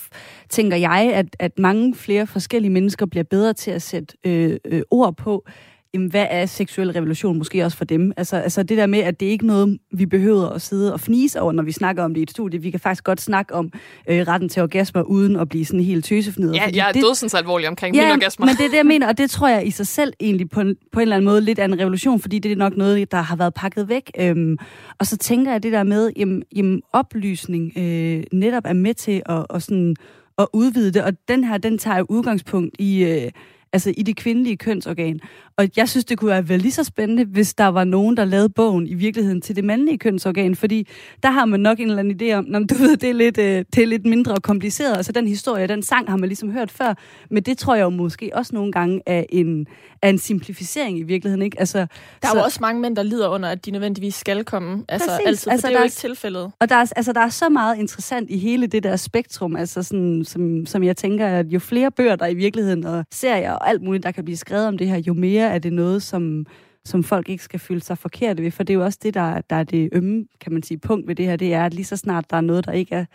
[0.50, 4.82] tænker jeg, at, at mange flere forskellige mennesker bliver bedre til at sætte øh, øh,
[4.92, 5.46] ord på,
[5.94, 8.12] jamen, hvad er seksuel revolution måske også for dem?
[8.18, 11.00] Altså, altså det der med, at det ikke er noget, vi behøver at sidde og
[11.00, 12.62] fnise over, når vi snakker om det i et studie.
[12.62, 13.72] Vi kan faktisk godt snakke om
[14.10, 16.56] øh, retten til orgasmer, uden at blive sådan helt tøsefnidret.
[16.56, 18.46] Ja, jeg er det, dødsens alvorlig omkring Ja, mine orgasmer.
[18.46, 20.62] men det er det, jeg mener, og det tror jeg i sig selv egentlig på
[20.62, 23.12] en, på en eller anden måde lidt af en revolution, fordi det er nok noget,
[23.12, 24.12] der har været pakket væk.
[24.20, 24.58] Øhm,
[25.00, 29.22] og så tænker jeg det der med, jamen, jamen oplysning øh, netop er med til
[29.26, 29.96] at, og sådan,
[30.38, 33.04] at udvide det, og den her, den tager jo udgangspunkt i...
[33.04, 33.32] Øh,
[33.74, 35.20] altså i det kvindelige kønsorgan.
[35.58, 38.26] Og jeg synes, det kunne være vel lige så spændende, hvis der var nogen, der
[38.26, 40.88] lavede bogen i virkeligheden til det mandlige kønsorgan, fordi
[41.24, 43.14] der har man nok en eller anden idé om, "Nå, men du ved, det er,
[43.14, 44.98] lidt, øh, det er lidt mindre kompliceret.
[44.98, 46.94] Altså den historie, den sang har man ligesom hørt før,
[47.30, 49.68] men det tror jeg jo måske også nogle gange er en,
[50.02, 51.60] er en simplificering i virkeligheden, ikke?
[51.60, 51.86] Altså, Der
[52.24, 54.84] er så- jo også mange mænd, der lider under, at de nødvendigvis skal komme.
[54.90, 55.26] Altså, Præcis.
[55.28, 56.52] altid, for Altså, det er jo ikke tilfældet.
[56.60, 59.84] Og der er, altså, der er så meget interessant i hele det der spektrum, altså
[59.84, 63.54] sådan, som, som jeg tænker, at jo flere bøger der er i virkeligheden, og serier
[63.60, 66.04] og alt muligt, der kan blive skrevet om det her, jo mere er det noget,
[66.04, 66.46] som,
[66.86, 68.52] som folk ikke skal føle sig forkert ved.
[68.52, 71.08] For det er jo også det, der, der er det ømme, kan man sige, punkt
[71.08, 73.06] ved det her, det er, at lige så snart der er noget, der ikke er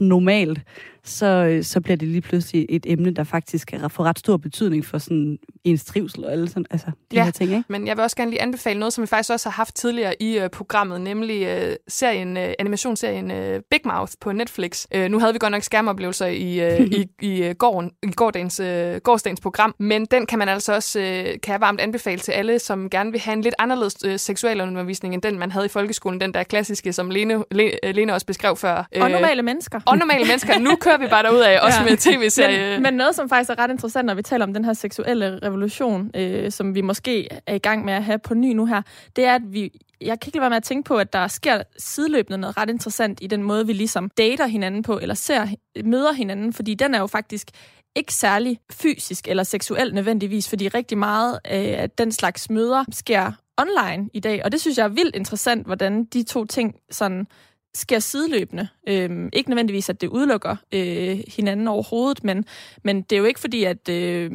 [0.00, 0.60] normalt,
[1.04, 4.36] så, øh, så bliver det lige pludselig et emne, der faktisk kan få ret stor
[4.36, 7.24] betydning for sådan ens trivsel og alle sådan, altså de Ja.
[7.24, 7.64] her ting, ikke?
[7.68, 10.14] Men jeg vil også gerne lige anbefale noget, som vi faktisk også har haft tidligere
[10.22, 14.86] i øh, programmet, nemlig øh, serien, øh, animationsserien øh, Big Mouth på Netflix.
[14.94, 18.60] Øh, nu havde vi godt nok skærmoplevelser i, øh, i, i, øh, gården, i gårdagens,
[18.60, 22.32] øh, gårdsdagens program, men den kan man altså også øh, kan jeg varmt anbefale til
[22.32, 25.68] alle, som gerne vil have en lidt anderledes øh, seksualundervisning end den, man havde i
[25.68, 28.88] folkeskolen, den der klassiske, som Lene, Le, øh, Lene også beskrev før.
[29.00, 29.61] Og normale mennesker.
[29.86, 30.58] Og normale mennesker.
[30.58, 31.84] Nu kører vi bare derud af, også Ja.
[31.84, 32.70] med tv-serie.
[32.74, 35.38] Men, men noget, som faktisk er ret interessant, når vi taler om den her seksuelle
[35.42, 38.82] revolution, øh, som vi måske er i gang med at have på ny nu her,
[39.16, 39.70] det er, at vi
[40.00, 42.70] jeg kan ikke lade være med at tænke på, at der sker sideløbende noget ret
[42.70, 45.46] interessant i den måde, vi ligesom dater hinanden på, eller ser,
[45.84, 47.48] møder hinanden, fordi den er jo faktisk
[47.96, 54.08] ikke særlig fysisk eller seksuel nødvendigvis, fordi rigtig meget af den slags møder sker online
[54.14, 57.26] i dag, og det synes jeg er vildt interessant, hvordan de to ting sådan
[57.74, 58.68] sker sideløbende.
[58.88, 62.44] Øhm, ikke nødvendigvis, at det udelukker øh, hinanden overhovedet, men,
[62.84, 64.30] men det er jo ikke fordi, at øh,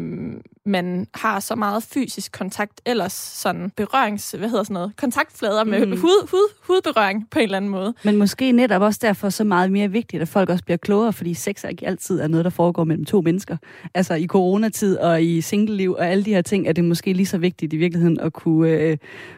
[0.66, 5.86] man har så meget fysisk kontakt, ellers sådan berørings, hvad hedder sådan noget, kontaktflader med
[5.86, 5.92] Mm.
[5.92, 7.94] hud, hud, hudberøring på en eller anden måde.
[8.04, 11.34] Men måske netop også derfor så meget mere vigtigt, at folk også bliver klogere, fordi
[11.34, 13.58] sex er ikke altid er noget, der foregår mellem to mennesker.
[13.94, 17.26] Altså i coronatid og i singleliv og alle de her ting, er det måske lige
[17.26, 18.98] så vigtigt i virkeligheden at kunne, øh,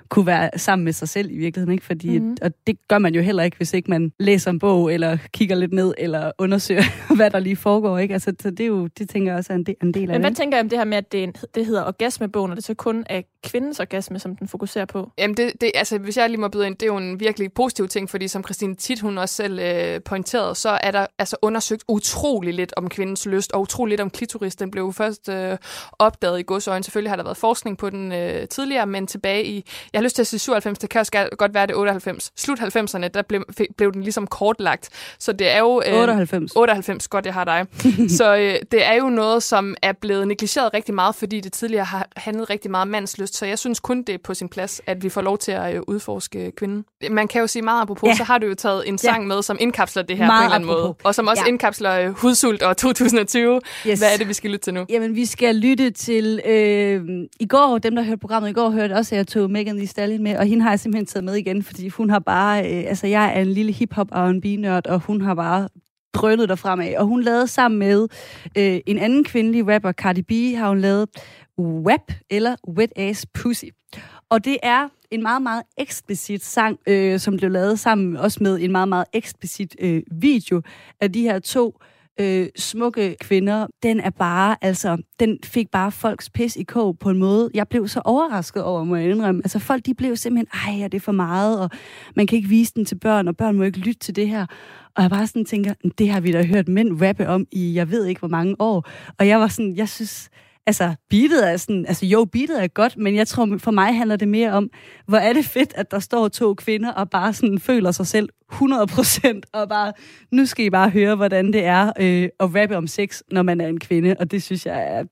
[0.10, 1.74] kunne være sammen med sig selv i virkeligheden.
[1.74, 1.86] Ikke?
[1.86, 2.38] Fordi, mm.
[2.42, 5.56] Og det gør man jo heller ikke, hvis ikke man læser en bog, eller kigger
[5.56, 6.84] lidt ned, eller undersøger,
[7.16, 7.98] hvad der lige foregår.
[7.98, 8.14] Ikke?
[8.14, 10.08] Altså, så det, er jo, det tænker jeg også er en del, en del af
[10.08, 10.20] Men det.
[10.22, 10.38] hvad ikke?
[10.38, 12.74] tænker jeg om det her med, at det, en- det hedder orgasmebogen, og det så
[12.74, 15.12] kun er kvindens orgasme, som den fokuserer på?
[15.18, 17.54] Jamen, det, det, altså, hvis jeg lige må byde ind, det er jo en virkelig
[17.54, 21.36] positiv ting, fordi som Christine tit hun også selv øh, pointerede, så er der altså
[21.42, 24.56] undersøgt utrolig lidt om kvindens lyst, og utrolig lidt om klitoris.
[24.56, 25.58] Den blev jo først øh,
[26.00, 26.84] opdaget i godsøjne.
[26.84, 30.16] Selvfølgelig har der været forskning på den øh, tidligere, men tilbage i, jeg har lyst
[30.16, 32.32] til at sige 97, det kan også godt være det 98.
[32.38, 33.44] Slut 90'erne, der blev,
[33.80, 34.90] blev den ligesom kortlagt.
[35.20, 35.82] Så det er jo...
[35.88, 36.52] Øh, 98.
[36.56, 37.66] 98, godt jeg har dig.
[38.20, 41.86] så øh, det er jo noget, som er blevet negligeret rigtig meget, fordi det tidligere
[41.86, 43.38] har handlet rigtig meget om mands lyst lyst.
[43.38, 45.76] Så jeg synes kun, det er på sin plads, at vi får lov til at
[45.76, 46.86] øh, udforske kvinden.
[47.12, 48.12] Man kan jo sige meget apropos, Ja.
[48.12, 48.16] ja.
[48.16, 50.46] så har du jo taget en sang med, som indkapsler det her Meget på en
[50.46, 50.84] eller anden apropos.
[50.86, 50.96] måde.
[51.04, 51.46] Og som også Ja.
[51.46, 51.50] ja.
[51.52, 53.62] indkapsler øh, hudsult og 2020.
[53.88, 54.00] Yes.
[54.00, 54.86] Hvad er det, vi skal lytte til nu?
[54.90, 56.42] Jamen, vi skal lytte til...
[56.46, 57.02] Øh,
[57.40, 59.88] I går, dem der hørte programmet i går, hørte også, at jeg tog Megan Thee
[59.88, 62.60] Stallion med, og hende har jeg simpelthen taget med igen, fordi hun har bare...
[62.74, 65.68] Øh, altså, jeg er en lille hip-hop R&B-nørd, og hun har bare
[66.14, 66.96] drønet der fremad.
[66.96, 68.08] Og hun lavede sammen med
[68.58, 71.10] øh, en anden kvindelig rapper, Cardi B, har hun lavet
[71.60, 73.66] WAP, eller Wet Ass Pussy.
[74.30, 78.60] Og det er en meget, meget eksplicit sang, øh, som blev lavet sammen også med
[78.62, 80.62] en meget, meget eksplicit øh, video
[81.02, 83.68] af de her to øh, Øh, smukke kvinder.
[83.84, 87.50] Den er bare, altså, den fik bare folks pis i kog på en måde.
[87.54, 89.42] Jeg blev så overrasket over, må jeg indrømme.
[89.44, 91.70] Altså, folk de blev simpelthen, ej, er det for meget, og
[92.16, 94.46] man kan ikke vise den til børn, og børn må ikke lytte til det her.
[94.96, 97.92] Og jeg bare sådan tænker, det har vi da hørt mænd rappe om i, jeg
[97.92, 98.90] ved ikke hvor mange år.
[99.20, 100.30] Og jeg var sådan, jeg synes,
[100.70, 104.16] altså, beatet er sådan, altså jo, beatet er godt, men jeg tror, for mig handler
[104.16, 104.70] det mere om,
[105.08, 108.30] hvor er det fedt, at der står to kvinder og bare sådan føler sig selv
[108.54, 109.94] 100% og bare,
[110.32, 113.62] nu skal I bare høre, hvordan det er øh, at rappe om sex, når man
[113.62, 115.04] er en kvinde, og det synes jeg er,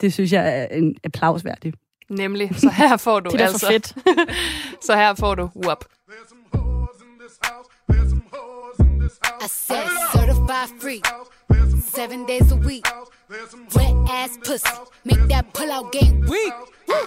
[0.00, 1.72] det synes jeg er en applaus værdig.
[2.10, 3.66] Nemlig, så her får du Det er altså...
[3.66, 3.94] for fedt.
[4.86, 5.84] så her får du WAP.
[9.40, 11.02] I said certified free,
[11.80, 12.86] seven days a week.
[13.74, 14.68] Wet ass pussy,
[15.04, 16.52] make that pull out game weak.
[16.88, 17.06] Yeah,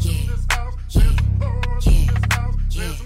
[0.00, 0.36] yeah,
[0.90, 2.10] yeah,
[2.70, 2.96] yeah,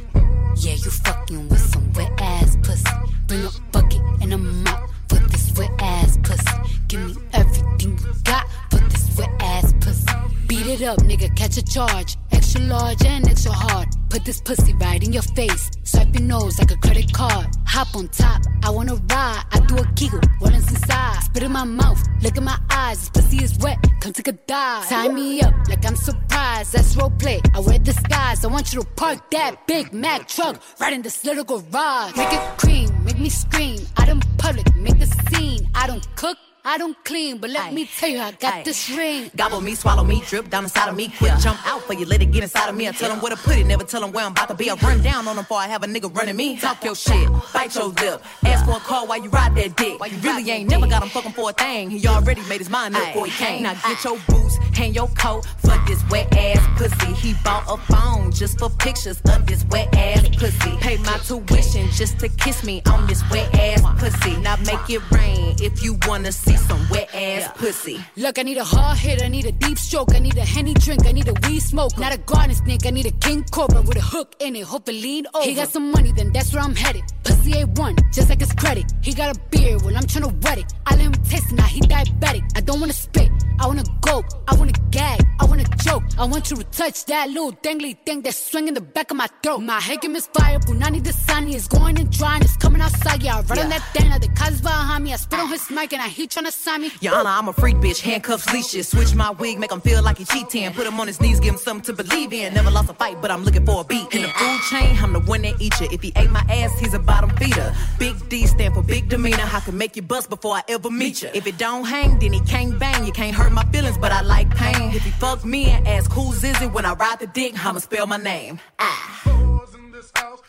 [0.57, 0.75] yeah.
[0.75, 2.85] You fucking with some wet ass pussy.
[3.27, 6.45] Bring a bucket and a mop for this wet ass pussy.
[6.89, 10.07] Give me everything you got for this wet ass pussy.
[10.47, 12.17] Beat it up, nigga, catch a charge.
[12.45, 13.89] Extra large and extra hard.
[14.11, 15.71] Put this pussy right in your face.
[15.85, 17.47] Swipe your nose like a credit card.
[17.67, 19.43] Hop on top, I wanna ride.
[19.51, 21.23] I do a giggle, is inside?
[21.23, 23.01] Spit in my mouth, look in my eyes.
[23.01, 24.87] This pussy is wet, come take a dive.
[24.91, 26.75] Tie me up like I'm surprised.
[26.75, 27.41] That's role play.
[27.55, 28.45] I wear disguise.
[28.45, 32.15] I want you to park that Big Mac truck right in this little garage.
[32.15, 33.81] Make it cream, make me scream.
[33.97, 35.67] Out in public, make the scene.
[35.75, 36.37] I don't cook.
[36.67, 38.63] I don't clean, but let me tell you, I got Aye.
[38.63, 39.31] this ring.
[39.37, 41.13] Gobble me, swallow me, drip down inside of me.
[41.19, 42.89] Quick jump out for you, let it get inside of me.
[42.89, 44.71] I tell them where to put it, never tell them where I'm about to be.
[44.71, 46.57] I run down on them before I have a nigga running me.
[46.57, 48.23] Talk your shit, bite your lip.
[48.47, 50.01] Ask for a call while you ride that dick.
[50.01, 51.91] Why you really ain't never got him fucking for a thing.
[51.91, 53.63] He already made his mind up before he came.
[53.63, 57.13] Now get your boots, hang your coat for this wet ass pussy.
[57.13, 60.79] He bought a phone just for pictures of this wet ass pussy.
[60.79, 64.39] Pay my tuition just to kiss me on this wet ass pussy.
[64.39, 68.01] Now make it rain if you wanna see some wet ass pussy.
[68.17, 70.75] Look, I need a hard hit, I need a deep stroke, I need a henny
[70.75, 71.97] drink, I need a weed smoke.
[71.99, 74.89] Not a garden snake, I need a king cobra with a hook in it, hope
[74.89, 75.45] it lean over.
[75.45, 77.03] He got some money, then that's where I'm headed.
[77.25, 78.93] Pussy A1, just like his credit.
[79.03, 80.73] He got a beard, well, I'm tryna wet it.
[80.87, 82.43] I let him taste it, now he diabetic.
[82.57, 86.03] I don't wanna spit, I wanna go, I wanna gag, I wanna choke.
[86.19, 89.29] I want you to touch that little dangly thing that's swinging the back of my
[89.43, 89.59] throat.
[89.59, 93.23] My head game is fire, Punani the sunny is going and drying, it's coming outside,
[93.23, 93.39] yeah.
[93.39, 95.13] I run on that thing, now the cuz behind me.
[95.13, 96.09] I spit on his mic and I
[96.45, 96.93] he tryna sign me.
[97.01, 98.89] Your Honor, I'm a freak bitch, handcuffs, leashes.
[98.89, 100.73] Switch my wig, make him feel like he cheating.
[100.73, 102.55] Put him on his knees, give him something to believe in.
[102.55, 104.15] Never lost a fight, but I'm looking for a beat.
[104.15, 105.89] In the food chain, I'm the one that eat you.
[105.91, 107.75] If he ate my ass, he's a bottom feeder.
[107.99, 109.49] Big D stand for big demeanor.
[109.53, 111.31] I can make you bust before I ever meet you.
[111.35, 113.05] If it don't hang, then he can't bang.
[113.05, 114.93] You can't hurt my feelings, but I like pain.
[114.95, 117.79] If he fuck me and ask who's is it when I ride the dick, I'ma
[117.81, 118.61] spell my name.
[118.79, 119.23] Ah.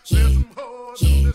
[0.05, 0.29] Yeah,
[0.99, 1.31] yeah,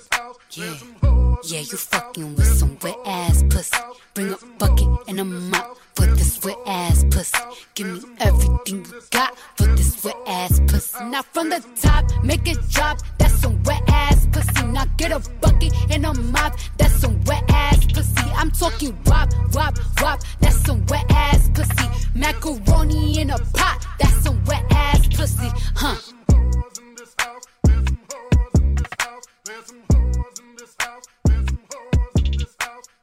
[0.56, 1.60] yeah, yeah.
[1.60, 3.76] You fucking with some wet ass pussy.
[4.14, 7.38] Bring a bucket and a mop for this wet ass pussy.
[7.74, 11.04] Give me everything you got for this wet ass pussy.
[11.04, 12.98] Now from the top, make it drop.
[13.18, 14.66] That's some wet ass pussy.
[14.66, 16.58] Now get a bucket and a mop.
[16.76, 18.30] That's some wet ass pussy.
[18.34, 20.20] I'm talking wop, wop, wop.
[20.40, 21.88] That's some wet ass pussy.
[22.14, 23.86] Macaroni in a pot.
[23.98, 25.96] That's some wet ass pussy, huh?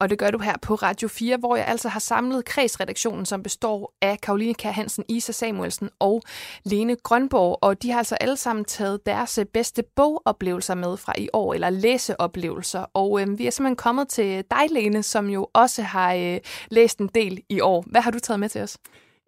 [0.00, 3.42] Og det gør du her på Radio 4, hvor jeg altså har samlet kredsredaktionen, som
[3.42, 6.22] består af Karoline Kær Hansen, Isa Samuelsen og
[6.64, 7.58] Lene Grønborg.
[7.62, 11.54] Og de har altså alle sammen taget deres øh, bedste bogoplevelser med fra i år,
[11.54, 12.84] eller læseoplevelser.
[12.94, 16.38] Og øh, vi er simpelthen kommet til dig, Lene, som jo også har øh,
[16.70, 17.84] læst en del i år.
[17.86, 18.78] Hvad har du taget med til os?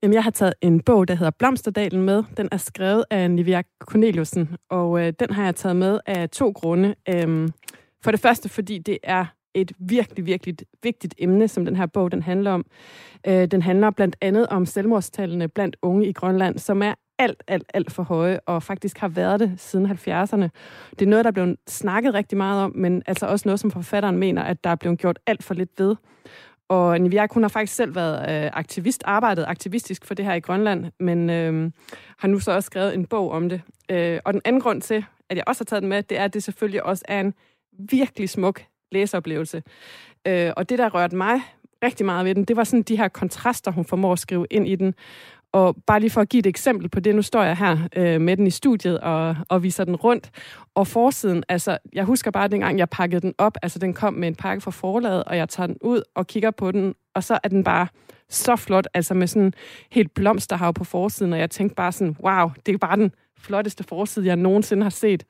[0.03, 2.25] Jamen, jeg har taget en bog, der hedder Blomsterdalen med.
[2.37, 6.51] Den er skrevet af Nivia Corneliusen, og øh, den har jeg taget med af to
[6.51, 6.95] grunde.
[7.09, 7.49] Øhm,
[8.05, 12.13] for det første, fordi det er et virkelig, virkelig vigtigt emne, som den her bog
[12.13, 12.65] den handler om.
[13.27, 17.71] Øh, den handler blandt andet om selvmordstallene blandt unge i Grønland, som er alt, alt,
[17.75, 20.49] alt for høje, og faktisk har været det siden 70'erne.
[20.91, 23.71] Det er noget, der er blevet snakket rigtig meget om, men altså også noget, som
[23.71, 25.97] forfatteren mener, at der er blevet gjort alt for lidt ved.
[26.69, 30.41] Og Niviak, hun har faktisk selv været øh, aktivist, arbejdet aktivistisk for det her i
[30.41, 31.71] Grønland, men øh,
[32.19, 33.63] har nu så også skrevet en bog om det.
[33.91, 36.25] Øh, og den anden grund til, at jeg også har taget den med, det er,
[36.25, 37.35] at det selvfølgelig også er en
[37.79, 39.63] virkelig smuk læseoplevelse.
[40.27, 41.41] Øh, og det, der rørte mig
[41.83, 44.69] rigtig meget ved den, det var sådan de her kontraster, hun formår at skrive ind
[44.69, 44.95] i den.
[45.53, 48.21] Og bare lige for at give et eksempel på det, nu står jeg her øh,
[48.21, 50.31] med den i studiet og, og viser den rundt.
[50.75, 54.29] Og forsiden, altså, jeg husker bare dengang, jeg pakkede den op, altså den kom med
[54.29, 57.39] en pakke fra forlaget, og jeg tager den ud og kigger på den, og så
[57.43, 57.87] er den bare
[58.29, 59.53] så flot, altså med sådan
[59.91, 63.85] helt blomsterhav på forsiden, og jeg tænkte bare sådan, wow, det er bare den flotteste
[63.85, 65.25] forside, jeg nogensinde har set.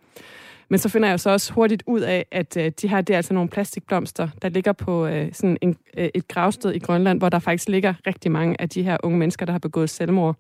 [0.71, 3.17] Men så finder jeg så også hurtigt ud af, at øh, de her, det er
[3.17, 7.29] altså nogle plastikblomster, der ligger på øh, sådan en, øh, et gravsted i Grønland, hvor
[7.29, 10.37] der faktisk ligger rigtig mange af de her unge mennesker, der har begået selvmord.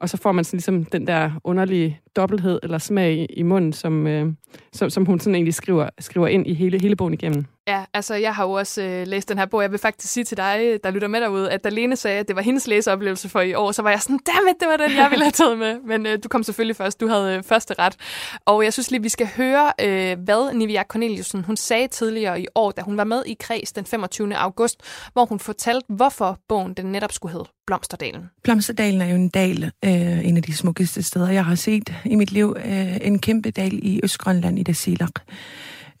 [0.00, 3.72] Og så får man sådan ligesom den der underlige dobbelthed eller smag i, i munden,
[3.72, 4.32] som, øh,
[4.72, 7.46] som, som hun sådan egentlig skriver, skriver ind i hele, hele bogen igennem.
[7.68, 9.62] Ja, altså jeg har jo også øh, læst den her bog.
[9.62, 12.28] Jeg vil faktisk sige til dig, der lytter med derude, at da Lene sagde, at
[12.28, 14.96] det var hendes læseoplevelse for i år, så var jeg sådan, dammit, det var den,
[14.96, 15.80] jeg ville have taget med.
[15.90, 17.96] Men øh, du kom selvfølgelig først, du havde øh, første ret.
[18.44, 22.46] Og jeg synes lige, vi skal høre, øh, hvad Nivia Corneliusen hun sagde tidligere i
[22.54, 24.36] år, da hun var med i Kreds den 25.
[24.36, 24.80] august,
[25.12, 28.30] hvor hun fortalte, hvorfor bogen den netop skulle hedde Blomsterdalen.
[28.42, 32.14] Blomsterdalen er jo en dal, øh, en af de smukkeste steder, jeg har set i
[32.14, 32.56] mit liv.
[32.64, 35.20] Øh, en kæmpe dal i Østgrønland i Dasilak.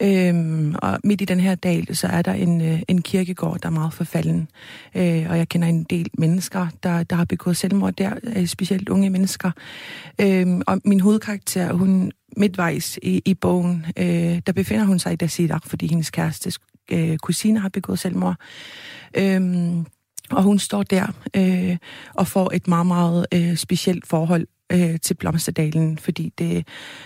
[0.02, 3.68] Øhm, og midt i den her dal, så er der en, øh, en kirkegård, der
[3.68, 4.48] er meget forfalden.
[4.94, 8.88] Øh, og jeg kender en del mennesker, der, der har begået selvmord der, øh, specielt
[8.88, 9.50] unge mennesker.
[10.20, 15.16] Øhm, og min hovedkarakter, hun midtvejs i, i bogen, øh, der befinder hun sig i
[15.16, 16.52] Dasilak, fordi hendes kæreste
[16.92, 18.36] øh, kusine har begået selvmord.
[19.14, 19.86] Øhm,
[20.30, 21.76] og hun står der øh,
[22.14, 26.62] og får et meget, meget øh, specielt forhold øh, til Blomsterdalen, fordi det er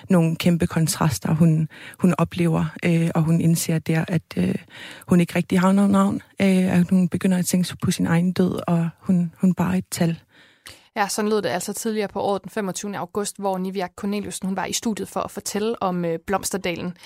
[0.08, 1.68] nogle kæmpe kontraster, hun,
[1.98, 4.54] hun oplever, øh, og hun indser der, at øh,
[5.08, 8.32] hun ikke rigtig har noget navn, øh, at hun begynder at tænke på sin egen
[8.32, 10.20] død, og hun, hun bare er et tal.
[10.96, 12.96] Ja, sådan lød det altså tidligere på året den 25.
[12.96, 16.96] august, hvor Nivia Corneliusen hun var i studiet for at fortælle om øh, Blomsterdalen.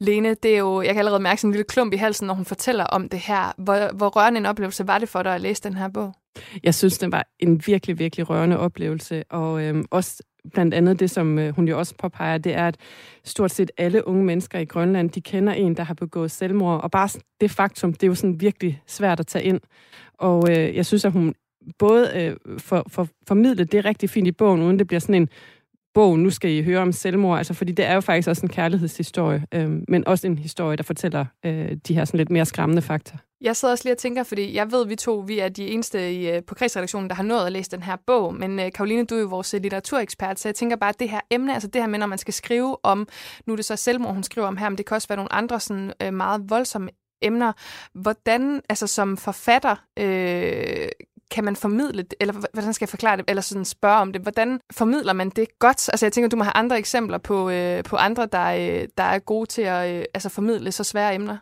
[0.00, 2.34] Lene, det er jo, jeg kan allerede mærke sådan en lille klump i halsen, når
[2.34, 3.52] hun fortæller om det her.
[3.58, 6.14] Hvor, hvor rørende en oplevelse var det for dig at læse den her bog?
[6.62, 10.22] Jeg synes, det var en virkelig, virkelig rørende oplevelse, og øhm, også
[10.52, 12.76] blandt andet det, som øh, hun jo også påpeger, det er, at
[13.24, 16.90] stort set alle unge mennesker i Grønland, de kender en, der har begået selvmord, og
[16.90, 17.08] bare
[17.40, 19.60] det faktum, det er jo sådan virkelig svært at tage ind.
[20.18, 21.34] Og øh, jeg synes, at hun
[21.78, 25.28] både øh, for, for, formidlet det rigtig fint i bogen, uden det bliver sådan en
[25.96, 28.48] bog, nu skal I høre om selvmord, altså fordi det er jo faktisk også en
[28.48, 32.82] kærlighedshistorie, øh, men også en historie, der fortæller øh, de her sådan lidt mere skræmmende
[32.82, 33.18] fakta.
[33.40, 35.66] Jeg sidder også lige og tænker, fordi jeg ved, at vi to vi er de
[35.66, 38.34] eneste i, øh, på kredsredaktionen, der har nået at læse den her bog.
[38.34, 41.10] Men øh, Karoline, du er jo vores øh, litteraturekspert, så jeg tænker bare, at det
[41.10, 43.08] her emne, altså det her med, når man skal skrive om,
[43.46, 45.32] nu er det så selvmord, hun skriver om her, men det kan også være nogle
[45.32, 46.90] andre sådan, øh, meget voldsomme
[47.22, 47.52] emner.
[47.94, 50.88] Hvordan, altså som forfatter, øh,
[51.30, 54.22] kan man formidle det, eller hvordan skal jeg forklare det, eller sådan spørge om det,
[54.22, 55.88] hvordan formidler man det godt?
[55.88, 59.04] Altså jeg tænker, du må have andre eksempler på, øh, på andre, der, øh, der
[59.04, 61.36] er gode til at øh, altså formidle så svære emner.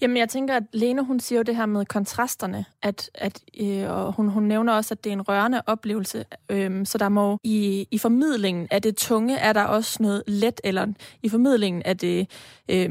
[0.00, 3.90] Jamen jeg tænker, at Lene hun siger jo det her med kontrasterne, at, at øh,
[3.90, 7.38] og hun, hun nævner også, at det er en rørende oplevelse, øh, så der må
[7.44, 10.86] i, i formidlingen af det tunge, er der også noget let, eller
[11.22, 12.30] i formidlingen af det
[12.70, 12.90] øh,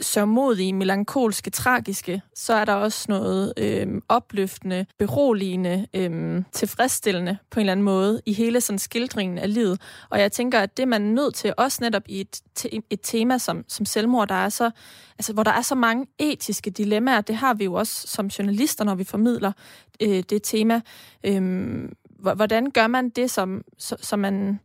[0.00, 7.62] sørmodige, melankolske, tragiske, så er der også noget øh, opløftende, beroligende, øh, tilfredsstillende på en
[7.62, 9.80] eller anden måde i hele sådan skildringen af livet.
[10.10, 13.00] Og jeg tænker, at det man er nødt til, også netop i et, te- et
[13.02, 14.70] tema som, som selvmord, der er så,
[15.18, 18.84] altså, hvor der er så mange etiske dilemmaer, det har vi jo også som journalister,
[18.84, 19.52] når vi formidler
[20.00, 20.80] øh, det tema.
[21.24, 24.60] Øh, hvordan gør man det, som, som man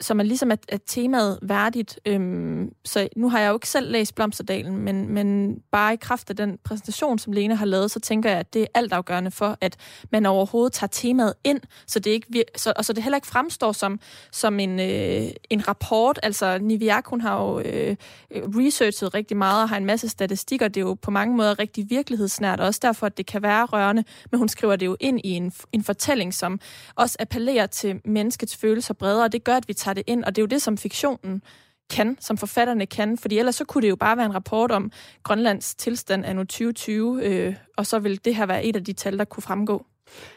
[0.00, 2.00] så man ligesom er, er temaet værdigt.
[2.06, 6.30] Øhm, så nu har jeg jo ikke selv læst Blomsterdalen, men, men bare i kraft
[6.30, 9.58] af den præsentation, som Lene har lavet, så tænker jeg, at det er altafgørende for,
[9.60, 9.76] at
[10.12, 13.26] man overhovedet tager temaet ind, så det ikke vir- så, og så det heller ikke
[13.26, 14.00] fremstår som,
[14.32, 16.20] som en, øh, en rapport.
[16.22, 17.96] Altså, Niviak, hun har jo øh,
[18.30, 20.68] researchet rigtig meget og har en masse statistikker.
[20.68, 24.04] Det er jo på mange måder rigtig virkelighedsnært, også derfor, at det kan være rørende,
[24.30, 26.60] men hun skriver det jo ind i en, en fortælling, som
[26.94, 30.36] også appellerer til menneskets følelser bredere, og det gør, at vi tager det ind, og
[30.36, 31.42] det er jo det, som fiktionen
[31.90, 34.92] kan, som forfatterne kan, fordi ellers så kunne det jo bare være en rapport om
[35.22, 38.92] Grønlands tilstand af nu 2020, øh, og så vil det her være et af de
[38.92, 39.86] tal, der kunne fremgå.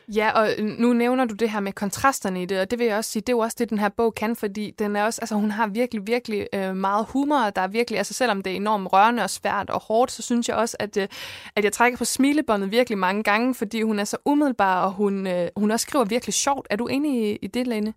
[0.08, 0.50] Ja, og
[0.80, 3.22] nu nævner du det her med kontrasterne i det, og det vil jeg også sige,
[3.22, 5.52] det er jo også det, den her bog kan, fordi den er også, altså hun
[5.52, 8.94] har virkelig, virkelig øh, meget humor, og der er virkelig, altså selvom det er enormt
[8.94, 11.08] rørende og svært og hårdt, så synes jeg også, at, øh,
[11.56, 15.28] at jeg trækker på smilebåndet virkelig mange gange, fordi hun er så umiddelbar, og hun,
[15.28, 16.68] øh, hun også skriver virkelig sjovt.
[16.70, 17.94] Er du enig i, i det, Lene?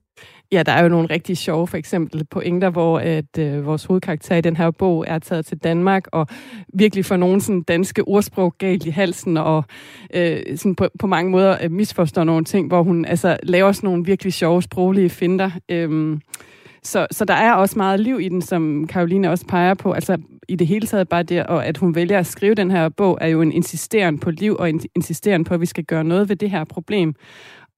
[0.54, 4.36] Ja, der er jo nogle rigtig sjove, for eksempel pointer, hvor at, øh, vores hovedkarakter
[4.36, 6.26] i den her bog er taget til Danmark, og
[6.74, 9.64] virkelig får nogle sådan, danske ordsprog galt i halsen, og
[10.14, 13.86] øh, sådan på, på mange måder øh, misforstår nogle ting, hvor hun altså, laver sådan
[13.86, 15.50] nogle virkelig sjove sproglige finder.
[15.68, 16.20] Øhm,
[16.82, 19.92] så, så der er også meget liv i den, som Karoline også peger på.
[19.92, 22.88] Altså i det hele taget bare det, og at hun vælger at skrive den her
[22.88, 26.04] bog, er jo en insisteren på liv, og en insisteren på, at vi skal gøre
[26.04, 27.14] noget ved det her problem.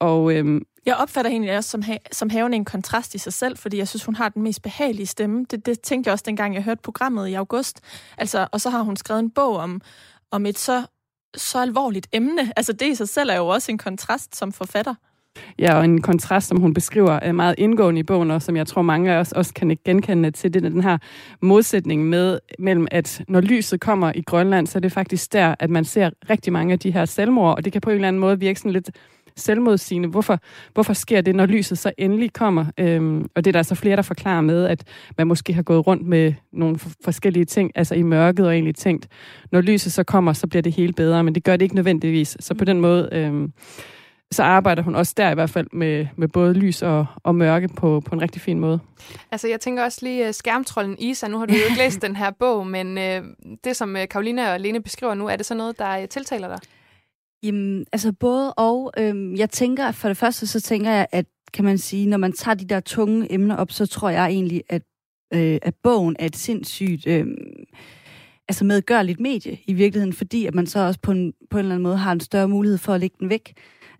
[0.01, 3.57] Og øhm, jeg opfatter hende også som, ha- som havende en kontrast i sig selv,
[3.57, 5.47] fordi jeg synes, hun har den mest behagelige stemme.
[5.51, 7.81] Det, det tænkte jeg også, dengang jeg hørte programmet i august.
[8.19, 9.81] Altså, og så har hun skrevet en bog om,
[10.31, 10.87] om et så,
[11.37, 12.53] så alvorligt emne.
[12.57, 14.95] Altså, det i sig selv er jo også en kontrast som forfatter.
[15.59, 18.67] Ja, og en kontrast, som hun beskriver er meget indgående i bogen, og som jeg
[18.67, 20.99] tror mange af os også kan genkende til, det er den her
[21.43, 25.71] modsætning med, mellem, at når lyset kommer i Grønland, så er det faktisk der, at
[25.71, 28.21] man ser rigtig mange af de her selvmord, og det kan på en eller anden
[28.21, 28.91] måde virke sådan lidt
[29.37, 30.09] selvmodsigende.
[30.09, 30.39] Hvorfor,
[30.75, 32.67] hvorfor sker det, når lyset så endelig kommer?
[32.79, 34.85] Øhm, og det er der så flere, der forklarer med, at
[35.19, 39.09] man måske har gået rundt med nogle forskellige ting, altså i mørket og egentlig tænkt,
[39.53, 42.37] når lyset så kommer, så bliver det hele bedre, men det gør det ikke nødvendigvis.
[42.41, 43.53] Så på den måde, øhm,
[44.31, 47.69] så arbejder hun også der i hvert fald med, med både lys og, og mørke
[47.69, 48.79] på, på en rigtig fin måde.
[49.31, 51.29] Altså, jeg tænker også lige uh, skærmtrollen Isa.
[51.29, 53.29] Nu har du jo ikke læst den her bog, men uh,
[53.65, 56.49] det, som uh, Karolina og Lene beskriver nu, er det så noget, der uh, tiltaler
[56.49, 56.59] dig?
[57.47, 58.93] Jamen, altså både og.
[58.99, 62.33] Øhm, jeg tænker, for det første, så tænker jeg, at kan man sige, når man
[62.33, 64.83] tager de der tunge emner op, så tror jeg egentlig, at,
[65.35, 67.27] øh, at bogen er et sindssygt øh,
[68.49, 71.75] altså medgørligt medie i virkeligheden, fordi at man så også på en, på en eller
[71.75, 73.53] anden måde har en større mulighed for at lægge den væk.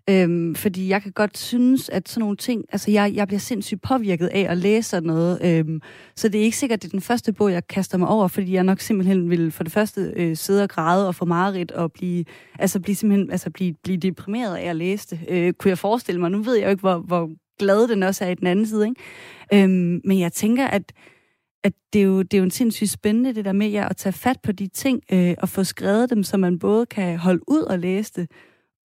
[0.09, 3.81] Øhm, fordi jeg kan godt synes, at sådan nogle ting, altså jeg, jeg bliver sindssygt
[3.81, 5.81] påvirket af at læse sådan noget, øhm,
[6.15, 8.27] så det er ikke sikkert, at det er den første bog, jeg kaster mig over,
[8.27, 11.71] fordi jeg nok simpelthen vil for det første øh, sidde og græde og få mareridt
[11.71, 12.25] og blive,
[12.59, 16.21] altså blive simpelthen, altså blive, blive deprimeret af at læse det, øh, kunne jeg forestille
[16.21, 16.31] mig.
[16.31, 17.29] Nu ved jeg jo ikke, hvor, hvor
[17.59, 19.63] glad den også er i den anden side, ikke?
[19.63, 20.93] Øhm, men jeg tænker, at
[21.63, 23.97] at det er, jo, det er jo en sindssygt spændende, det der med ja, at
[23.97, 27.41] tage fat på de ting øh, og få skrevet dem, så man både kan holde
[27.47, 28.31] ud og læse det,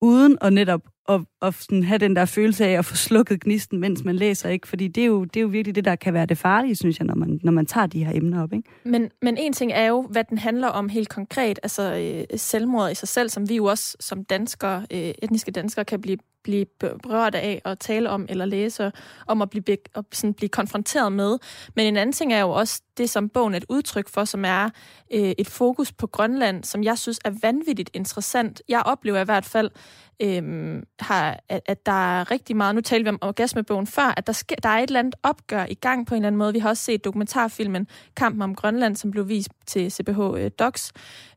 [0.02, 0.82] uden at netop
[1.16, 4.50] at, at sådan have den der følelse af at få slukket gnisten, mens man læser,
[4.50, 4.68] ikke?
[4.68, 7.00] Fordi det er, jo, det er jo virkelig det, der kan være det farlige, synes
[7.00, 8.70] jeg, når man, når man tager de her emner op, ikke?
[8.86, 12.92] Men, men en ting er jo, hvad den handler om helt konkret, altså øh, selvmord
[12.92, 16.66] i sig selv, som vi jo også som danskere, øh, etniske danskere, kan blive, blive
[16.80, 18.92] berørt af at tale om eller læse
[19.28, 21.38] om at blive, be, at sådan blive konfronteret med.
[21.76, 24.46] Men en anden ting er jo også det, som bogen er et udtryk for, som
[24.46, 24.70] er
[25.14, 28.62] øh, et fokus på Grønland, som jeg synes er vanvittigt interessant.
[28.70, 29.72] Jeg oplever i hvert fald,
[30.22, 34.28] øh, har, at, at der er rigtig meget, nu talte vi om orgasmebogen før, at
[34.28, 36.54] der, sker, der er et eller andet opgør i gang på en eller anden måde.
[36.54, 40.92] Vi har også set dokumentarfilmen Kampen om Grønland, som blev vist til CBH øh, Docs,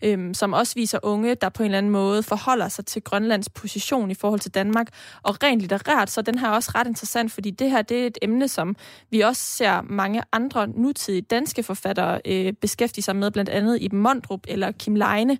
[0.04, 3.48] øh, som også viser unge, der på en eller anden måde forholder sig til Grønlands
[3.48, 4.88] position i forhold til Danmark.
[5.22, 8.06] Og rent litterært, så den her er også ret interessant, fordi det her det er
[8.06, 8.76] et emne, som
[9.10, 13.88] vi også ser mange andre nutidige danske forfattere øh, beskæftige sig med, blandt andet i
[13.92, 15.38] Mondrup eller Kim Leine.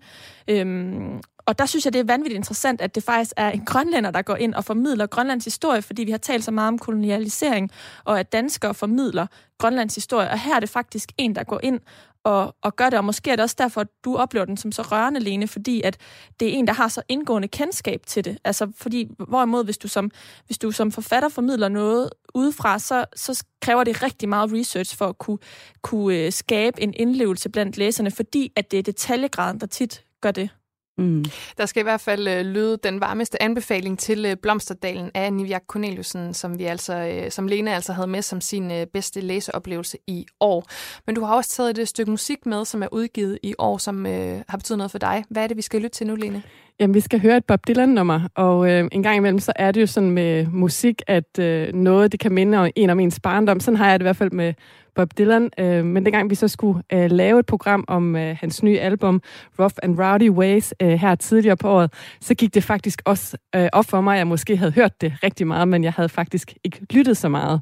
[0.48, 4.10] Øhm, og der synes jeg, det er vanvittigt interessant, at det faktisk er en grønlænder,
[4.10, 7.70] der går ind og formidler Grønlands historie, fordi vi har talt så meget om kolonialisering,
[8.04, 9.26] og at danskere formidler
[9.58, 10.30] Grønlands historie.
[10.30, 11.80] Og her er det faktisk en, der går ind
[12.24, 14.72] og, og gør det, og måske er det også derfor, at du oplever den som
[14.72, 15.96] så rørende, Lene, fordi at
[16.40, 18.38] det er en, der har så indgående kendskab til det.
[18.44, 20.10] Altså, fordi hvorimod, hvis du som,
[20.46, 25.06] hvis du som forfatter formidler noget udefra, så, så kræver det rigtig meget research for
[25.06, 25.38] at kunne,
[25.82, 30.30] kunne øh, skabe en indlevelse blandt læserne, fordi at det er detaljegraden, der tit gør
[30.30, 30.50] det.
[30.98, 31.24] Mm.
[31.58, 35.62] Der skal i hvert fald øh, lyde den varmeste anbefaling til øh, Blomsterdalen af Nivjak
[35.68, 39.98] Corneliusen, som vi altså, øh, som Lene altså havde med som sin øh, bedste læseoplevelse
[40.06, 40.64] i år.
[41.06, 43.78] Men du har også taget et øh, stykke musik med, som er udgivet i år,
[43.78, 45.24] som øh, har betydet noget for dig.
[45.30, 46.42] Hvad er det, vi skal lytte til nu, Lene?
[46.80, 49.80] Jamen, vi skal høre et Bob Dylan-nummer, og øh, en gang imellem, så er det
[49.80, 53.60] jo sådan med musik, at øh, noget, det kan minde om en om ens barndom.
[53.60, 54.54] Sådan har jeg det i hvert fald med
[54.94, 55.50] Bob Dylan.
[55.58, 59.22] Øh, men dengang vi så skulle øh, lave et program om øh, hans nye album,
[59.58, 63.68] Rough and Rowdy Ways, øh, her tidligere på året, så gik det faktisk også øh,
[63.72, 66.54] op for mig, at jeg måske havde hørt det rigtig meget, men jeg havde faktisk
[66.64, 67.60] ikke lyttet så meget.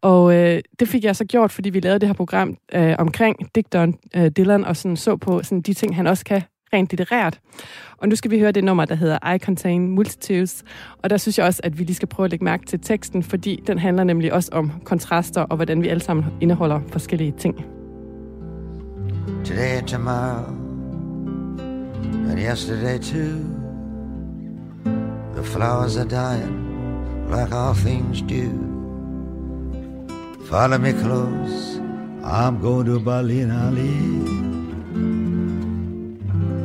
[0.00, 3.36] Og øh, det fik jeg så gjort, fordi vi lavede det her program øh, omkring
[3.54, 6.42] digteren øh, Dylan, og sådan så på sådan de ting, han også kan
[6.72, 7.40] rent litterært.
[7.98, 10.64] Og nu skal vi høre det nummer, der hedder I Contain Multitudes.
[11.02, 13.22] Og der synes jeg også, at vi lige skal prøve at lægge mærke til teksten,
[13.22, 17.64] fordi den handler nemlig også om kontraster og hvordan vi alle sammen indeholder forskellige ting.
[19.44, 20.44] Today and tomorrow,
[22.30, 23.38] and yesterday too.
[25.34, 26.68] The flowers are dying
[27.30, 28.50] like all things do.
[30.50, 31.80] Follow me close,
[32.24, 34.57] I'm going to Berlin, Ali.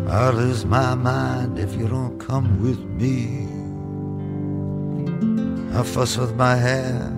[0.07, 3.47] I'll lose my mind if you don't come with me.
[5.77, 7.11] I fuss with my hair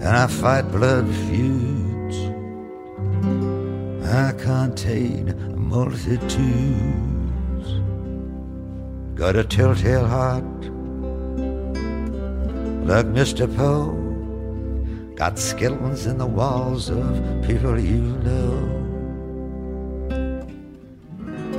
[0.00, 2.16] and I fight blood feuds.
[4.06, 6.24] I contain multitudes.
[9.14, 10.44] Got a telltale heart
[12.84, 13.46] like Mr.
[13.56, 13.94] Poe.
[15.14, 17.06] Got skeletons in the walls of
[17.46, 18.83] people you know.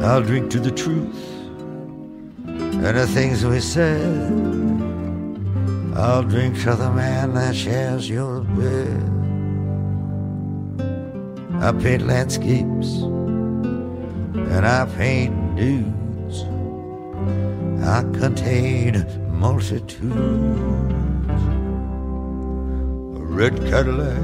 [0.05, 1.17] I'll drink to the truth
[2.47, 4.31] and the things we said.
[5.97, 9.01] I'll drink to the man that shares your bed.
[11.59, 13.01] I paint landscapes
[14.53, 16.43] and I paint nudes.
[17.83, 20.05] I contain multitudes.
[23.17, 24.17] A red Cadillac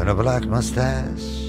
[0.00, 1.39] and a black mustache.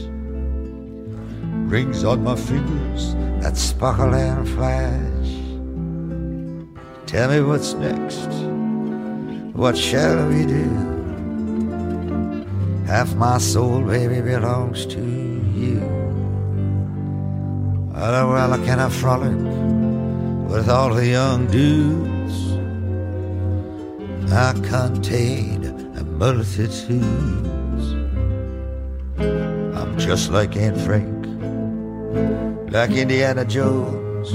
[1.72, 5.30] Rings on my fingers that sparkle and flash.
[7.06, 8.28] Tell me what's next.
[9.56, 10.68] What shall we do?
[12.86, 15.80] Half my soul, baby, belongs to you.
[17.96, 19.32] Oh, well, I can I frolic
[20.52, 22.38] with all the young dudes?
[24.30, 25.64] I contain
[25.96, 26.82] a multitudes.
[29.78, 31.11] I'm just like Aunt Frank,
[32.72, 34.32] like Indiana Jones,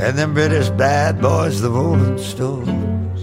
[0.00, 3.20] and them British bad boys, the Rolling Stones.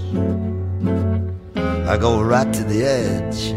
[1.87, 3.53] I go right to the edge.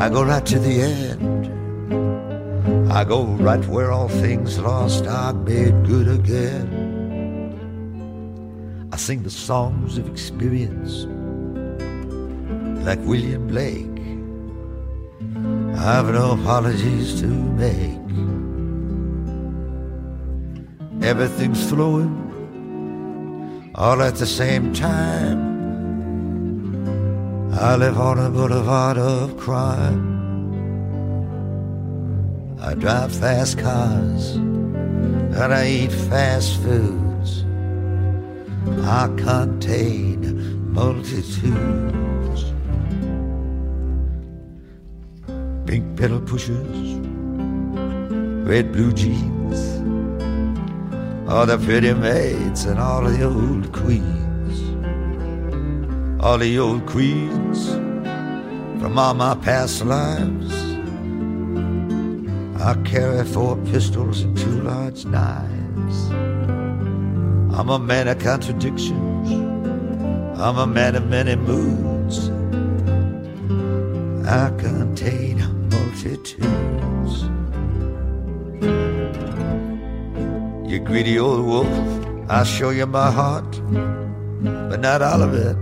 [0.00, 1.46] I go right to the end.
[2.92, 6.90] I go right where all things lost are made good again.
[8.92, 11.06] I sing the songs of experience
[12.84, 13.86] like William Blake.
[15.78, 18.01] I've no apologies to make.
[21.04, 22.12] Everything's flowing
[23.74, 25.52] all at the same time.
[27.52, 30.12] I live on a boulevard of crime.
[32.60, 37.44] I drive fast cars and I eat fast foods.
[38.84, 42.42] I contain multitudes.
[45.66, 46.96] Pink pedal pushers,
[48.46, 49.31] red blue jeans,
[51.32, 54.22] all the pretty maids and all the old queens
[56.22, 57.70] all the old queens
[58.80, 60.54] from all my past lives.
[62.62, 66.10] I carry four pistols and two large knives.
[67.58, 69.30] I'm a man of contradictions.
[70.40, 72.28] I'm a man of many moods.
[74.28, 75.38] I contain
[75.70, 76.81] multitudes.
[80.72, 81.68] You greedy old wolf,
[82.30, 83.60] I'll show you my heart,
[84.70, 85.56] but not all of it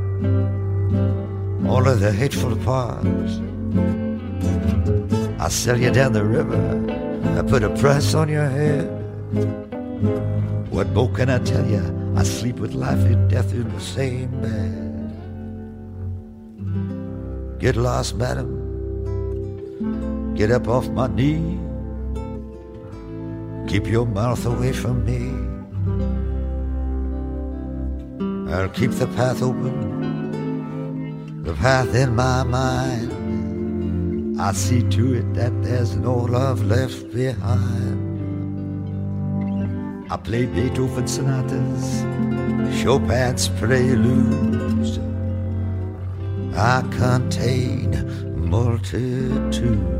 [1.71, 3.41] only the hateful parts.
[5.41, 6.61] I'll sell you down the river.
[7.39, 8.87] I put a price on your head.
[10.71, 11.83] What more can I tell you?
[12.17, 14.89] I sleep with life and death in the same bed.
[17.61, 18.51] Get lost, madam.
[20.35, 21.59] Get up off my knee.
[23.71, 25.23] Keep your mouth away from me.
[28.53, 30.01] I'll keep the path open
[31.45, 34.41] the path in my mind.
[34.41, 38.09] I see to it that there's no love left behind.
[40.11, 42.03] I play Beethoven sonatas,
[42.81, 44.99] Chopin's preludes.
[46.57, 47.91] I contain
[48.51, 50.00] multitudes.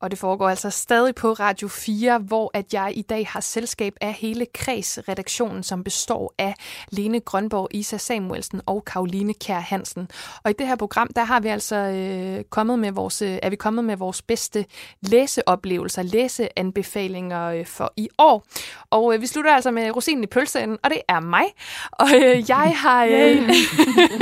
[0.00, 3.94] Og det foregår altså stadig på Radio 4, hvor at jeg i dag har selskab
[4.00, 6.54] af hele Kreds-redaktionen, som består af
[6.90, 10.08] Lene Grønborg, Isa Samuelsen og Karoline Kær Hansen.
[10.44, 13.50] Og i det her program, der har vi altså øh, kommet med vores, øh, er
[13.50, 14.64] vi kommet med vores bedste
[15.00, 18.46] læseoplevelser, læseanbefalinger øh, for i år.
[18.90, 21.44] Og øh, vi slutter altså med rosinen i pølseenden, og det er mig.
[21.92, 23.04] Og øh, jeg har...
[23.04, 23.50] Øh,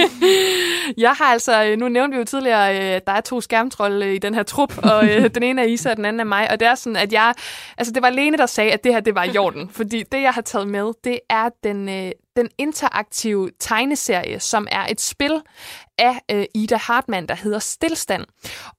[1.07, 4.19] jeg har altså, øh, nu nævnte vi jo tidligere, øh, der er to skærmtrolde i
[4.19, 6.51] den her trup, og øh, den ene er Isa, og den anden er mig.
[6.51, 7.35] Og det er sådan, at jeg...
[7.79, 9.69] Altså, det var Lene, der sagde, at det her, det var i orden.
[9.71, 14.87] Fordi det, jeg har taget med, det er den, øh, den interaktive tegneserie, som er
[14.91, 15.43] et spil
[15.99, 18.25] af øh, Ida Hartmann, der hedder Stilstand.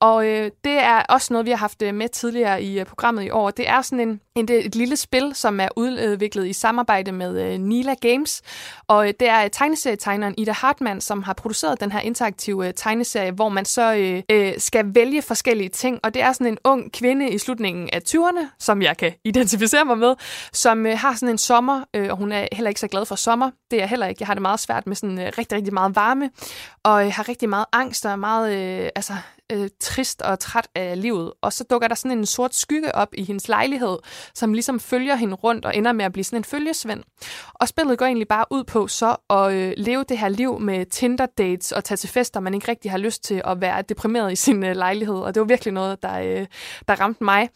[0.00, 3.24] Og øh, det er også noget, vi har haft øh, med tidligere i øh, programmet
[3.24, 3.50] i år.
[3.50, 7.60] Det er sådan en, en, et lille spil, som er udviklet i samarbejde med øh,
[7.60, 8.42] Nila Games.
[8.88, 12.74] Og øh, det er øh, tegneserietegneren Ida Hartmann, som har produceret den her interaktive øh,
[12.76, 16.00] tegneserie, hvor man så øh, øh, skal vælge forskellige ting.
[16.02, 19.84] Og det er sådan en ung kvinde i slutningen af 20'erne, som jeg kan identificere
[19.84, 20.14] mig med,
[20.52, 23.14] som øh, har sådan en sommer, øh, og hun er heller ikke så glad for
[23.14, 23.47] sommer.
[23.70, 24.22] Det er jeg heller ikke.
[24.22, 26.30] Jeg har det meget svært med sådan øh, rigtig, rigtig meget varme,
[26.82, 29.12] og jeg har rigtig meget angst og er meget øh, altså,
[29.52, 31.32] øh, trist og træt af livet.
[31.42, 33.98] Og så dukker der sådan en sort skygge op i hendes lejlighed,
[34.34, 37.02] som ligesom følger hende rundt og ender med at blive sådan en følgesvend.
[37.54, 40.86] Og spillet går egentlig bare ud på så at øh, leve det her liv med
[40.86, 44.36] Tinder-dates og tage til fester, man ikke rigtig har lyst til at være deprimeret i
[44.36, 45.16] sin øh, lejlighed.
[45.16, 46.46] Og det var virkelig noget, der, øh,
[46.88, 47.48] der ramte mig.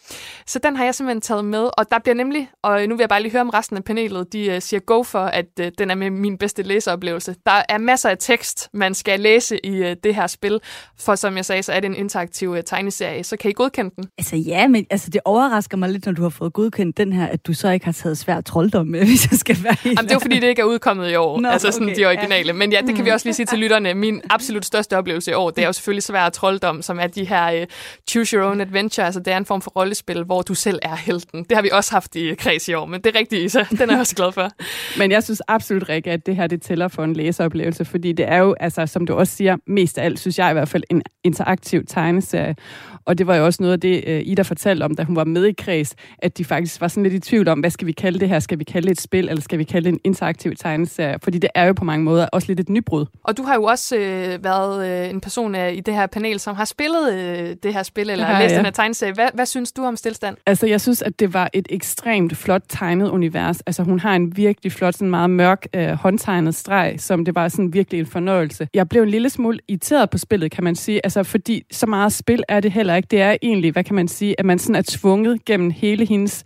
[0.46, 1.70] Så den har jeg simpelthen taget med.
[1.78, 4.32] Og der bliver nemlig, og nu vil jeg bare lige høre om resten af panelet,
[4.32, 7.36] de øh, siger go for, at øh, den er med min bedste læseoplevelse.
[7.46, 10.60] Der er masser af tekst, man skal læse i øh, det her spil,
[10.98, 13.90] for som jeg sagde, så er det en interaktiv øh, tegneserie, så kan I godkende
[13.96, 14.04] den?
[14.18, 17.26] Altså ja, men altså, det overrasker mig lidt, når du har fået godkendt den her,
[17.26, 20.04] at du så ikke har taget svær trolddom med, hvis jeg skal være helt Jamen,
[20.08, 22.06] det er jo fordi, det ikke er udkommet i år, Nå, altså sådan okay, de
[22.06, 22.46] originale.
[22.46, 22.52] ja.
[22.52, 23.14] Men ja, det kan vi Mm.
[23.14, 23.94] også lige sige til lytterne.
[23.94, 27.24] Min absolut største oplevelse i år, det er jo selvfølgelig svær trolddom, som er de
[27.24, 27.66] her uh,
[28.10, 30.96] choose your own adventure, altså det er en form for rollespil, hvor du selv er
[30.96, 31.44] helten.
[31.44, 33.64] Det har vi også haft i kreds i år, men det er rigtigt, Isa.
[33.70, 34.48] Den er jeg også glad for.
[34.98, 38.28] Men jeg synes absolut, Rikke, at det her det tæller for en læseoplevelse, fordi det
[38.28, 40.82] er jo, altså, som du også siger, mest af alt, synes jeg i hvert fald,
[40.90, 42.56] en interaktiv tegneserie.
[43.04, 45.24] Og det var jo også noget af det, øh, Ida fortalte om, da hun var
[45.24, 47.92] med i kreds, at de faktisk var sådan lidt i tvivl om, hvad skal vi
[47.92, 48.38] kalde det her?
[48.38, 51.16] Skal vi kalde det et spil, eller skal vi kalde det en interaktiv tegneserie?
[51.22, 53.06] Fordi det er jo på mange måder også lidt et nybrud.
[53.24, 56.40] Og du har jo også øh, været øh, en person øh, i det her panel,
[56.40, 58.58] som har spillet øh, det her spil, eller har læst jeg.
[58.58, 59.12] den her tegneserie.
[59.12, 60.36] Hvad, hvad synes du om stillstand?
[60.46, 63.60] Altså, jeg synes, at det var et ekstremt flot tegnet univers.
[63.60, 67.48] Altså, hun har en virkelig flot, sådan meget mørk, øh, håndtegnet streg, som det var
[67.48, 68.68] sådan virkelig en fornøjelse.
[68.74, 71.00] Jeg blev en lille smule irriteret på spillet, kan man sige.
[71.04, 73.06] Altså, fordi så meget spil er det heller ikke.
[73.10, 76.44] Det er egentlig, hvad kan man sige, at man sådan er tvunget gennem hele hendes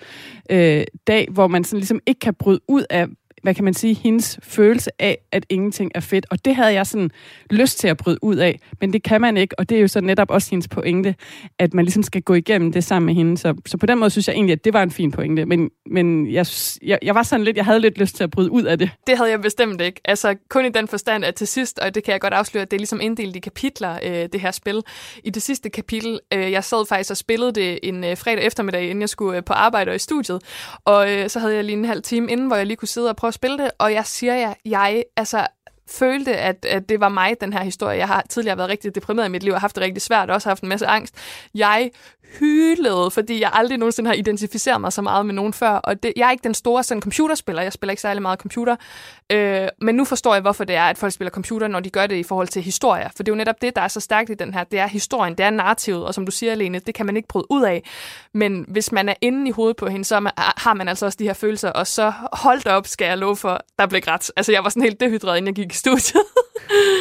[0.51, 3.07] øh, dag, hvor man sådan ligesom ikke kan bryde ud af
[3.47, 6.27] hvad kan man sige, hendes følelse af, at ingenting er fedt.
[6.31, 7.11] Og det havde jeg sådan
[7.51, 9.89] lyst til at bryde ud af, men det kan man ikke, og det er jo
[9.89, 11.15] så netop også hendes pointe,
[11.59, 13.39] at man ligesom skal gå igennem det sammen med hende.
[13.39, 15.71] Så, så på den måde synes jeg egentlig, at det var en fin pointe, men,
[15.91, 16.47] men jeg,
[16.83, 18.91] jeg, jeg var sådan lidt, jeg havde lidt lyst til at bryde ud af det.
[19.07, 20.01] Det havde jeg bestemt ikke.
[20.05, 22.71] Altså kun i den forstand, at til sidst, og det kan jeg godt afsløre, at
[22.71, 24.83] det er ligesom inddelt i kapitler, øh, det her spil.
[25.25, 28.83] I det sidste kapitel, øh, jeg sad faktisk og spillede det en øh, fredag eftermiddag,
[28.83, 30.43] inden jeg skulle øh, på arbejde og i studiet.
[30.85, 33.09] Og øh, så havde jeg lige en halv time inden, hvor jeg lige kunne sidde
[33.09, 33.71] og prøve spille det.
[33.79, 35.47] Og jeg siger jer, jeg, altså
[35.89, 37.99] følte, at, at det var mig, den her historie.
[37.99, 40.35] Jeg har tidligere været rigtig deprimeret i mit liv og haft det rigtig svært, og
[40.35, 41.15] også haft en masse angst.
[41.55, 41.91] Jeg
[42.39, 45.71] hylede, fordi jeg aldrig nogensinde har identificeret mig så meget med nogen før.
[45.71, 47.63] Og det, jeg er ikke den store sådan, computerspiller.
[47.63, 48.77] Jeg spiller ikke særlig meget computer.
[49.33, 52.07] Øh, men nu forstår jeg, hvorfor det er, at folk spiller computer, når de gør
[52.07, 53.09] det i forhold til historier.
[53.17, 54.65] For det er jo netop det, der er så stærkt i den her.
[54.65, 57.29] Det er historien, det er narrativet, og som du siger, Lene, det kan man ikke
[57.29, 57.83] bryde ud af.
[58.35, 61.07] Men hvis man er inde i hovedet på hende, så man, ah, har man altså
[61.07, 64.31] også de her følelser, og så holdt op, skal jeg love for, der blev grædt.
[64.37, 66.23] Altså, jeg var sådan helt dehydreret, inden jeg gik i studiet.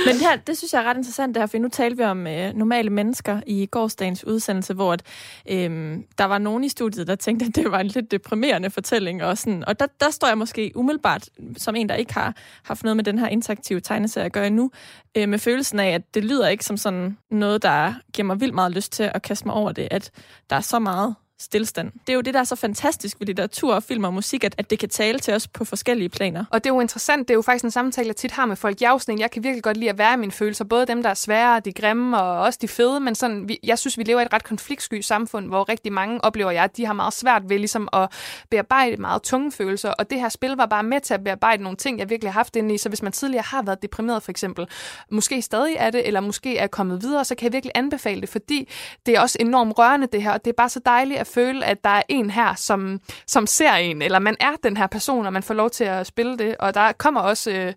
[0.05, 2.03] Men det, her, det synes jeg er ret interessant, det her, for nu talte vi
[2.03, 5.01] om øh, normale mennesker i gårsdagens udsendelse, hvor at,
[5.49, 9.23] Øhm, der var nogen i studiet, der tænkte, at det var en lidt deprimerende fortælling.
[9.23, 12.83] Og, sådan, og der, der står jeg måske umiddelbart, som en, der ikke har haft
[12.83, 14.71] noget med den her interaktive tegneserie at gøre endnu,
[15.17, 18.55] øh, med følelsen af, at det lyder ikke som sådan noget, der giver mig vildt
[18.55, 20.11] meget lyst til at kaste mig over det, at
[20.49, 21.91] der er så meget stillstand.
[21.91, 24.69] Det er jo det, der er så fantastisk ved litteratur film og musik, at, at
[24.69, 26.45] det kan tale til os på forskellige planer.
[26.51, 28.55] Og det er jo interessant, det er jo faktisk en samtale, jeg tit har med
[28.55, 28.81] folk.
[28.81, 31.03] Jeg er sådan jeg kan virkelig godt lide at være i mine følelser, både dem,
[31.03, 34.03] der er svære, de grimme og også de fede, men sådan, vi, jeg synes, vi
[34.03, 37.13] lever i et ret konfliktsky samfund, hvor rigtig mange oplever jeg, at de har meget
[37.13, 38.11] svært ved ligesom at
[38.49, 41.77] bearbejde meget tunge følelser, og det her spil var bare med til at bearbejde nogle
[41.77, 44.31] ting, jeg virkelig har haft inde i, så hvis man tidligere har været deprimeret for
[44.31, 44.67] eksempel,
[45.11, 48.29] måske stadig er det, eller måske er kommet videre, så kan jeg virkelig anbefale det,
[48.29, 48.69] fordi
[49.05, 51.65] det er også enormt rørende det her, og det er bare så dejligt at føle,
[51.65, 55.25] at der er en her, som, som ser en, eller man er den her person,
[55.25, 57.73] og man får lov til at spille det, og der kommer også øh,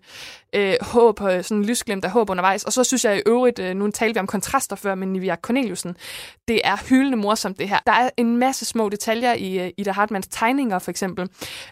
[0.55, 3.75] øh, håb, øh, sådan lysglimt af håb undervejs, og så synes jeg i øvrigt, øh,
[3.75, 5.95] nu talte vi om kontraster før, men Nivia Corneliusen,
[6.47, 7.79] det er hyldende morsomt det her.
[7.85, 11.27] Der er en masse små detaljer i øh, Ida Hartmanns tegninger, for eksempel.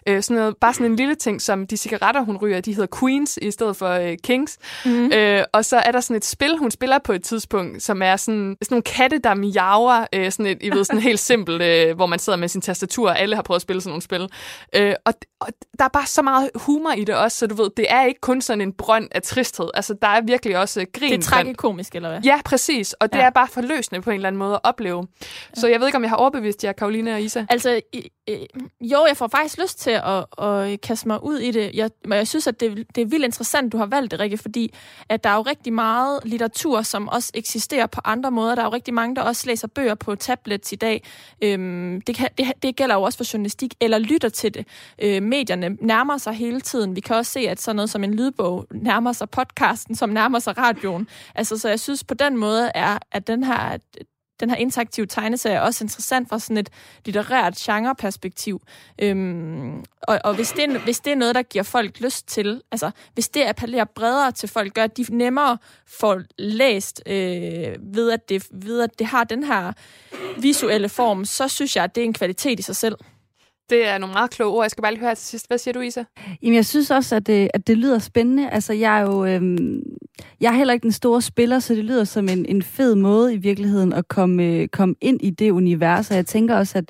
[0.06, 2.98] Øh, sådan noget, bare sådan en lille ting, som de cigaretter, hun ryger, de hedder
[3.00, 4.58] Queens i stedet for øh, Kings.
[4.84, 5.12] Mm.
[5.12, 8.16] Øh, og så er der sådan et spil, hun spiller på et tidspunkt, som er
[8.16, 11.96] sådan, sådan nogle katte, der miaver, øh, sådan et, I ved, sådan helt simpelt, øh,
[11.96, 14.28] hvor man sidder med sin tastatur, og alle har prøvet at spille sådan nogle spil.
[14.74, 15.48] Øh, og, og
[15.78, 18.20] der er bare så meget humor i det også, så du ved, det er ikke
[18.20, 19.68] kun sådan en brønd af tristhed.
[19.74, 21.12] Altså, der er virkelig også øh, grin.
[21.12, 22.20] Det er tragikomisk, eller hvad?
[22.20, 22.92] Ja, præcis.
[22.92, 23.24] Og det Ja.
[23.24, 25.06] er bare forløsende på en eller anden måde at opleve.
[25.20, 25.26] Ja.
[25.60, 27.46] Så jeg ved ikke, om jeg har overbevist jer, Karoline og Isa.
[27.50, 27.80] Altså,
[28.28, 28.46] øh,
[28.80, 31.70] jo, jeg får faktisk lyst til at, at kaste mig ud i det.
[31.74, 34.38] Jeg, men jeg synes, at det, det er vildt interessant, du har valgt det, Rikke,
[34.38, 34.74] fordi
[35.08, 38.54] at der er jo rigtig meget litteratur, som også eksisterer på andre måder.
[38.54, 41.02] Der er jo rigtig mange, der også læser bøger på tablets i dag.
[41.42, 44.66] Øhm, det, kan, det, det gælder jo også for journalistik, eller lytter til det.
[45.02, 46.96] Øh, medierne nærmer sig hele tiden.
[46.96, 50.38] Vi kan også se, at sådan noget som en lydbog nærmer sig podcasten, som nærmer
[50.38, 51.08] sig radioen.
[51.34, 53.78] Altså, så jeg synes på den måde, er, at den her
[54.40, 56.70] den her interaktive tegneserie er også interessant fra sådan et
[57.04, 58.62] litterært genreperspektiv.
[59.02, 62.62] Øhm, og og hvis, det er, hvis det er noget, der giver folk lyst til,
[62.72, 67.14] altså hvis det appellerer bredere til folk, gør, at de nemmere får læst øh,
[67.80, 69.72] ved, at det, ved, at det har den her
[70.38, 72.94] visuelle form, så synes jeg, at det er en kvalitet i sig selv.
[73.70, 74.64] Det er nogle meget kloge ord.
[74.64, 75.48] Jeg skal bare lige høre til sidst.
[75.48, 76.02] Hvad siger du, Isa?
[76.42, 78.50] Jamen, jeg synes også, at det, at det lyder spændende.
[78.50, 79.24] Altså, jeg er jo...
[79.24, 79.82] Øhm,
[80.40, 83.34] jeg er heller ikke den store spiller, så det lyder som en, en fed måde
[83.34, 86.10] i virkeligheden at komme, øh, komme ind i det univers.
[86.10, 86.84] Og jeg tænker også, at,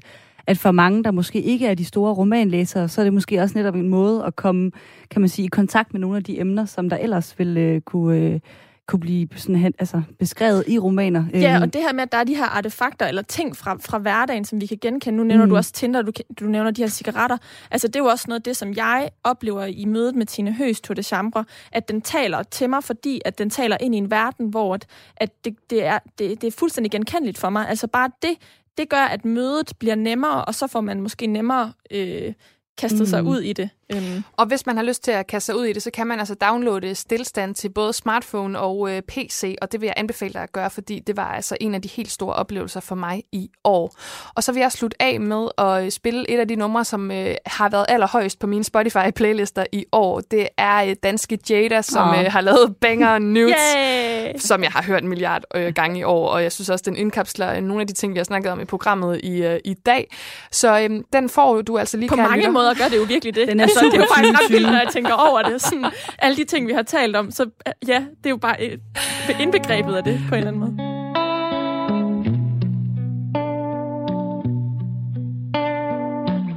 [0.47, 3.59] at for mange, der måske ikke er de store romanlæsere, så er det måske også
[3.59, 4.71] netop en måde at komme,
[5.11, 7.81] kan man sige, i kontakt med nogle af de emner, som der ellers ville øh,
[7.81, 8.41] kunne, øh,
[8.89, 11.25] kunne blive sådan, hen- altså, beskrevet i romaner.
[11.33, 13.77] Ja, Øhm, og det her med, at der er de her artefakter eller ting fra,
[13.81, 15.17] fra hverdagen, som vi kan genkende.
[15.17, 15.45] Nu nævner.
[15.45, 15.51] Mm.
[15.51, 17.37] du også Tinder, du, du nævner de her cigaretter.
[17.71, 20.53] Altså, det er jo også noget af det, som jeg oplever i mødet med Tine
[20.53, 23.99] Høs Tour de Chambre, at den taler til mig, fordi at den taler ind i
[23.99, 24.87] en verden, hvor at,
[25.17, 27.69] at det, det, er, det, det er fuldstændig genkendeligt for mig.
[27.69, 28.35] Altså bare det,
[28.79, 32.33] det gør, at mødet bliver nemmere, og så får man måske nemmere øh,
[32.79, 33.07] kastet mm.
[33.07, 33.71] sig ud i det.
[33.93, 34.25] Øhm.
[34.37, 36.19] Og hvis man har lyst til at kaste sig ud i det, så kan man
[36.19, 40.43] altså downloade stillstand til både smartphone og øh, PC, og det vil jeg anbefale dig
[40.43, 43.51] at gøre, fordi det var altså en af de helt store oplevelser for mig i
[43.65, 43.95] år.
[44.35, 47.11] Og så vil jeg slutte af med at øh, spille et af de numre, som
[47.11, 50.21] øh, har været allerhøjst på mine Spotify-playlister i år.
[50.21, 52.19] Det er øh, danske Jada, som Åh.
[52.19, 56.29] øh, har lavet Banger Nudes, som jeg har hørt en milliard øh, gange i år,
[56.29, 58.61] og jeg synes også, den indkapsler øh, nogle af de ting, vi har snakket om
[58.61, 60.17] i programmet i, øh, i dag.
[60.53, 62.51] Så øh, den får du altså lige, På mange lytter.
[62.69, 63.49] Måder gør det jo virkelig det.
[63.49, 64.57] Den er altså, det er jo faktisk ret 2020.
[64.57, 65.63] vildt, når jeg tænker over det.
[65.63, 65.85] Sådan,
[66.19, 67.51] alle de ting, vi har talt om, så
[67.89, 70.75] ja, det er jo bare øh, indbegrebet af det på en eller anden måde.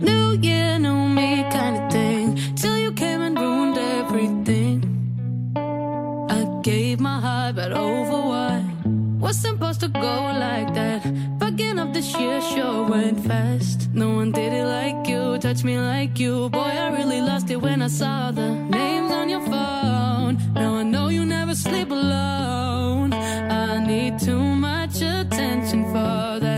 [0.09, 2.25] New year, new me kind of thing.
[2.57, 4.77] Till you came and ruined everything.
[6.29, 8.61] I gave my heart, but over what?
[9.21, 10.15] Was supposed to go
[10.47, 11.40] like that.
[11.93, 13.89] This year sure went fast.
[13.93, 16.49] No one did it like you, touched me like you.
[16.49, 20.37] Boy, I really lost it when I saw the names on your phone.
[20.53, 23.13] Now I know you never sleep alone.
[23.13, 26.50] I need too much attention for that.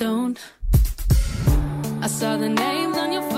[0.00, 0.32] So.
[2.00, 3.29] I saw the names on your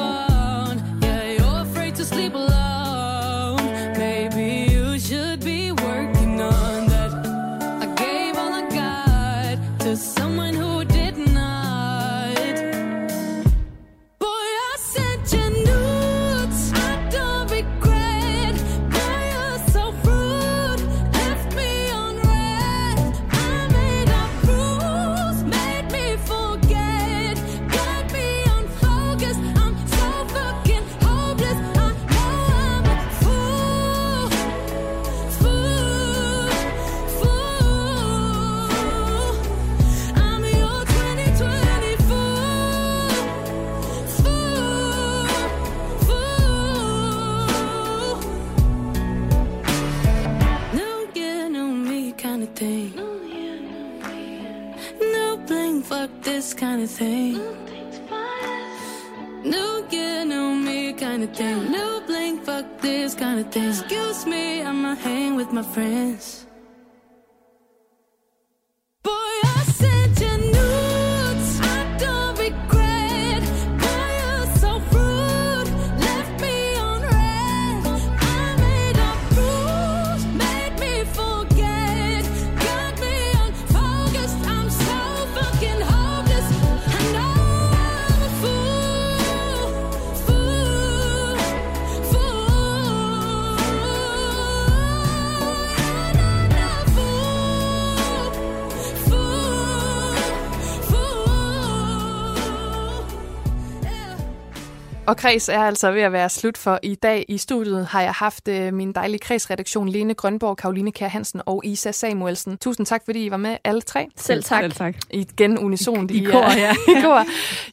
[105.22, 107.24] kreds er altså ved at være slut for i dag.
[107.28, 111.60] I studiet har jeg haft øh, min dejlige kredsredaktion Lene Grønborg, Karoline Kjær Hansen og
[111.64, 112.58] Isa Samuelsen.
[112.58, 114.08] Tusind tak, fordi I var med alle tre.
[114.16, 114.62] Selv tak.
[114.62, 114.94] Selv tak.
[115.10, 116.10] Igen unison.
[116.10, 116.72] I kor, er- ja.
[116.98, 117.24] I kor.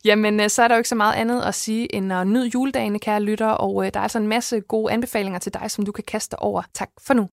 [0.06, 2.48] Jamen, øh, så er der jo ikke så meget andet at sige end at nyde
[2.54, 3.48] juledagene, kære lytter.
[3.48, 6.40] Og øh, der er altså en masse gode anbefalinger til dig, som du kan kaste
[6.40, 6.62] over.
[6.74, 7.30] Tak for nu.